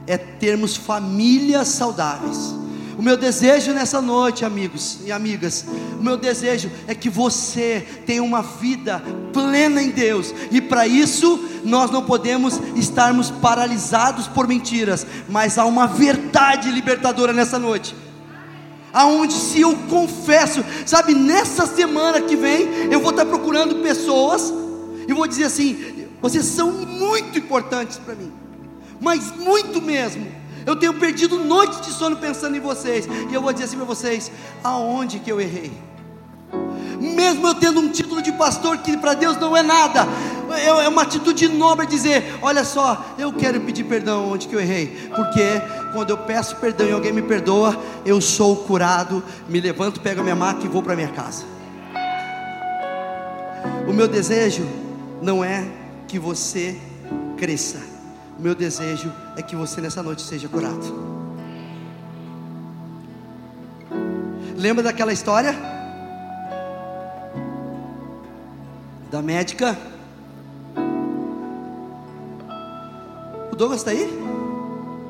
é 0.08 0.18
termos 0.18 0.76
famílias 0.76 1.70
saudáveis 1.70 2.63
O 2.98 3.02
meu 3.02 3.18
desejo 3.18 3.74
nessa 3.74 4.02
noite, 4.02 4.46
amigos 4.46 5.00
e 5.04 5.12
amigas, 5.12 5.66
o 6.00 6.04
meu 6.04 6.16
desejo 6.16 6.72
é 6.88 6.94
que 6.94 7.10
você 7.10 7.86
tenha 8.06 8.22
uma 8.22 8.42
vida 8.42 9.02
plena 9.32 9.82
em 9.82 9.90
Deus, 9.90 10.34
e 10.52 10.62
para 10.62 10.86
isso 10.86 11.44
nós 11.64 11.90
não 11.90 12.04
podemos 12.04 12.60
estarmos 12.76 13.32
paralisados 13.32 14.28
por 14.28 14.48
mentiras, 14.48 15.08
mas 15.28 15.58
há 15.58 15.66
uma 15.66 15.88
verdade 15.88 16.70
libertadora 16.70 17.34
nessa 17.34 17.58
noite. 17.58 17.96
Aonde 18.94 19.34
se 19.34 19.62
eu 19.62 19.76
confesso, 19.90 20.64
sabe, 20.86 21.16
nessa 21.16 21.66
semana 21.66 22.22
que 22.22 22.36
vem, 22.36 22.92
eu 22.92 23.00
vou 23.00 23.10
estar 23.10 23.26
procurando 23.26 23.78
pessoas 23.78 24.54
e 25.08 25.14
vou 25.14 25.28
dizer 25.28 25.46
assim: 25.46 26.06
vocês 26.22 26.46
são 26.46 26.72
muito 26.72 27.40
importantes 27.40 27.98
para 27.98 28.14
mim, 28.14 28.32
mas 29.02 29.36
muito 29.36 29.82
mesmo 29.82 30.43
eu 30.66 30.76
tenho 30.76 30.94
perdido 30.94 31.38
noites 31.40 31.82
de 31.82 31.92
sono 31.92 32.18
pensando 32.18 32.56
em 32.56 32.60
vocês. 32.60 33.08
E 33.30 33.34
eu 33.34 33.42
vou 33.42 33.52
dizer 33.52 33.66
assim 33.66 33.78
para 33.78 33.86
vocês: 33.86 34.32
aonde 34.64 35.20
que 35.20 35.32
eu 35.32 35.40
errei? 35.40 35.72
Mesmo 37.00 37.48
eu 37.48 37.56
tendo 37.56 37.80
um 37.80 37.90
título 37.90 38.22
de 38.22 38.32
pastor 38.32 38.78
que 38.78 38.96
para 38.98 39.14
Deus 39.14 39.38
não 39.38 39.58
é 39.58 39.62
nada, 39.62 40.08
é 40.56 40.88
uma 40.88 41.02
atitude 41.02 41.48
nobre 41.50 41.86
dizer: 41.86 42.38
olha 42.42 42.64
só, 42.64 43.16
eu 43.18 43.34
quero 43.34 43.60
pedir 43.62 43.84
perdão 43.84 44.32
onde 44.32 44.48
que 44.48 44.56
eu 44.56 44.60
errei, 44.60 45.10
porque 45.14 45.62
quando 45.92 46.12
eu 46.12 46.18
peço 46.18 46.56
perdão 46.58 46.88
e 46.88 46.92
alguém 46.92 47.12
me 47.12 47.22
perdoa, 47.22 47.78
eu 48.06 48.22
sou 48.22 48.56
curado, 48.56 49.24
me 49.50 49.60
levanto, 49.60 50.00
pego 50.00 50.22
a 50.22 50.24
minha 50.24 50.36
maca 50.36 50.64
e 50.64 50.68
vou 50.68 50.82
para 50.82 50.96
minha 50.96 51.10
casa. 51.10 51.44
O 53.88 53.92
meu 53.92 54.08
desejo 54.08 54.66
não 55.22 55.44
é 55.44 55.68
que 56.08 56.18
você 56.18 56.78
cresça 57.38 57.93
o 58.38 58.42
meu 58.42 58.56
desejo 58.56 59.12
é 59.36 59.42
que 59.42 59.56
você 59.56 59.82
nessa 59.82 60.02
noite 60.02 60.22
seja 60.22 60.48
curado. 60.48 61.14
Lembra 64.58 64.84
daquela 64.84 65.12
história? 65.12 65.54
Da 69.12 69.22
médica? 69.22 69.78
O 73.52 73.56
Douglas 73.56 73.82
está 73.82 73.92
aí? 73.92 74.10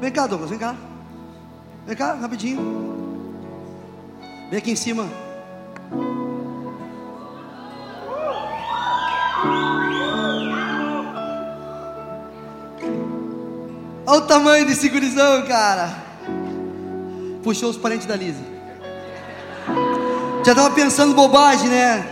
Vem 0.01 0.11
cá, 0.11 0.27
Douglas, 0.27 0.49
vem 0.49 0.59
cá. 0.59 0.75
Vem 1.85 1.95
cá, 1.95 2.13
rapidinho. 2.15 2.61
Vem 4.49 4.57
aqui 4.59 4.71
em 4.71 4.75
cima. 4.75 5.07
Olha 14.13 14.21
o 14.21 14.27
tamanho 14.27 14.63
desse 14.63 14.87
gurizão, 14.89 15.41
cara. 15.47 15.91
Puxou 17.41 17.71
os 17.71 17.77
parentes 17.77 18.05
da 18.05 18.15
Lise. 18.15 18.43
Já 20.45 20.53
tava 20.53 20.69
pensando 20.69 21.15
bobagem, 21.15 21.67
né? 21.67 22.07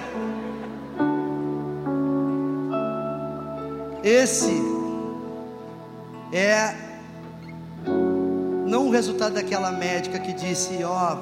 Esse 4.04 4.52
é 6.34 6.74
não 8.66 8.88
o 8.88 8.90
resultado 8.90 9.36
daquela 9.36 9.72
médica 9.72 10.18
que 10.18 10.34
disse, 10.34 10.84
ó, 10.84 11.18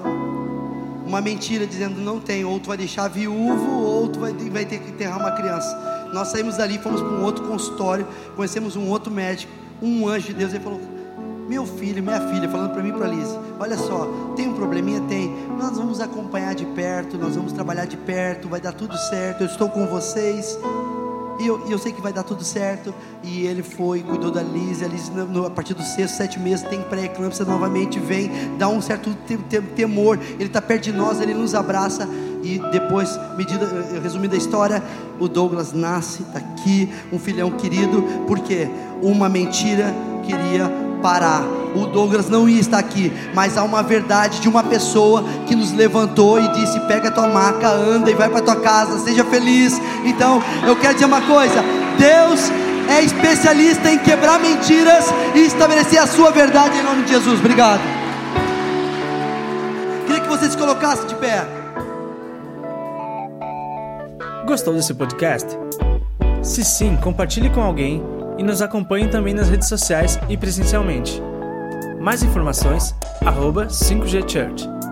uma 1.10 1.20
mentira 1.20 1.68
dizendo 1.68 2.00
não 2.00 2.20
tem, 2.20 2.46
ou 2.46 2.60
tu 2.60 2.68
vai 2.68 2.78
deixar 2.78 3.08
viúvo, 3.10 3.82
ou 3.82 4.08
tu 4.08 4.20
vai, 4.20 4.32
vai 4.32 4.66
ter 4.66 4.80
que 4.80 4.92
enterrar 4.92 5.20
uma 5.20 5.32
criança. 5.32 6.10
Nós 6.14 6.30
saímos 6.30 6.58
dali, 6.58 6.78
fomos 6.78 7.02
para 7.02 7.12
um 7.12 7.24
outro 7.24 7.46
consultório, 7.46 8.08
conhecemos 8.36 8.76
um 8.76 8.88
outro 8.88 9.12
médico 9.12 9.52
um 9.82 10.08
anjo 10.08 10.28
de 10.28 10.34
Deus, 10.34 10.54
ele 10.54 10.64
falou: 10.64 10.80
Meu 11.48 11.66
filho, 11.66 12.04
minha 12.04 12.20
filha, 12.30 12.50
falando 12.50 12.72
para 12.72 12.84
mim 12.84 12.90
e 12.90 12.94
para 12.94 13.08
Liz: 13.08 13.28
Olha 13.60 13.78
só, 13.78 14.08
tem 14.36 14.48
um 14.48 14.54
probleminha? 14.54 15.02
Tem. 15.02 15.30
Nós 15.58 15.78
vamos 15.78 16.00
acompanhar 16.02 16.54
de 16.54 16.66
perto, 16.66 17.18
nós 17.18 17.36
vamos 17.36 17.54
trabalhar 17.54 17.86
de 17.86 17.98
perto, 17.98 18.50
vai 18.50 18.60
dar 18.60 18.74
tudo 18.74 18.98
certo. 18.98 19.42
Eu 19.42 19.48
estou 19.48 19.70
com 19.70 19.88
vocês. 19.88 20.58
E 21.40 21.48
eu, 21.48 21.66
eu 21.70 21.78
sei 21.78 21.92
que 21.92 22.02
vai 22.02 22.12
dar 22.12 22.24
tudo 22.24 22.44
certo. 22.44 22.94
E 23.24 23.46
ele 23.46 23.64
foi, 23.64 24.02
cuidou 24.02 24.30
da 24.30 24.42
Liz. 24.42 24.84
A 24.84 24.88
Liz, 24.88 25.10
no, 25.10 25.46
a 25.46 25.50
partir 25.50 25.74
dos 25.74 25.88
sexto, 25.88 26.18
sete 26.18 26.40
meses, 26.40 26.68
tem 26.68 26.82
pré-eclâmpsia 26.82 27.46
novamente. 27.46 28.00
Vem, 28.00 28.30
dá 28.58 28.68
um 28.68 28.82
certo 28.82 29.16
temor. 29.76 30.20
Ele 30.34 30.46
está 30.46 30.62
perto 30.62 30.84
de 30.84 30.92
nós, 30.92 31.22
ele 31.22 31.34
nos 31.34 31.56
abraça. 31.56 32.08
E 32.44 32.60
depois, 32.72 33.18
medida, 33.38 33.68
resumindo 34.02 34.36
a 34.36 34.38
história, 34.38 34.84
o 35.20 35.28
Douglas 35.28 35.74
nasce, 35.74 36.26
aqui, 36.34 36.90
um 37.12 37.20
filhão 37.20 37.52
querido, 37.52 38.04
porque 38.28 38.68
uma 39.02 39.28
mentira 39.28 39.94
queria 40.24 40.70
parar. 41.02 41.59
O 41.76 41.86
Douglas 41.86 42.30
não 42.30 42.50
ia 42.50 42.60
estar 42.60 42.80
aqui, 42.80 43.12
mas 43.34 43.58
há 43.58 43.64
uma 43.64 43.84
verdade 43.84 44.40
de 44.40 44.50
uma 44.50 44.64
pessoa 44.64 45.24
que 45.46 45.56
nos 45.56 45.72
levantou 45.72 46.40
e 46.40 46.48
disse: 46.54 46.80
pega 46.82 47.12
tua 47.12 47.28
maca, 47.28 47.70
anda 47.70 48.10
e 48.10 48.16
vai 48.16 48.30
para 48.30 48.42
tua 48.42 48.56
casa, 48.56 49.00
seja 49.00 49.24
feliz. 49.26 49.80
Então, 50.04 50.42
eu 50.66 50.76
quero 50.76 50.94
dizer 50.94 51.06
uma 51.06 51.22
coisa: 51.22 51.64
Deus 51.98 52.52
é 52.90 53.02
especialista 53.04 53.92
em 53.92 54.00
quebrar 54.00 54.40
mentiras 54.40 55.06
e 55.36 55.40
estabelecer 55.40 56.00
a 56.00 56.08
sua 56.08 56.32
verdade 56.32 56.80
em 56.80 56.82
nome 56.82 57.04
de 57.04 57.10
Jesus. 57.10 57.40
Obrigado. 57.40 57.82
Queria 60.08 60.22
que 60.22 60.28
você 60.28 60.50
se 60.50 60.58
colocasse 60.58 61.06
de 61.06 61.14
pé. 61.16 61.46
Gostou 64.48 64.74
desse 64.74 64.96
podcast? 64.96 65.56
Se 66.42 66.64
sim, 66.64 66.98
compartilhe 67.04 67.52
com 67.52 67.62
alguém 67.62 68.02
e 68.40 68.44
nos 68.44 68.62
acompanhe 68.62 69.08
também 69.08 69.36
nas 69.36 69.50
redes 69.50 69.68
sociais 69.68 70.18
e 70.28 70.36
presencialmente. 70.36 71.22
Mais 72.10 72.24
informações, 72.24 72.96
arroba 73.24 73.68
5G 73.68 74.28
Church. 74.28 74.89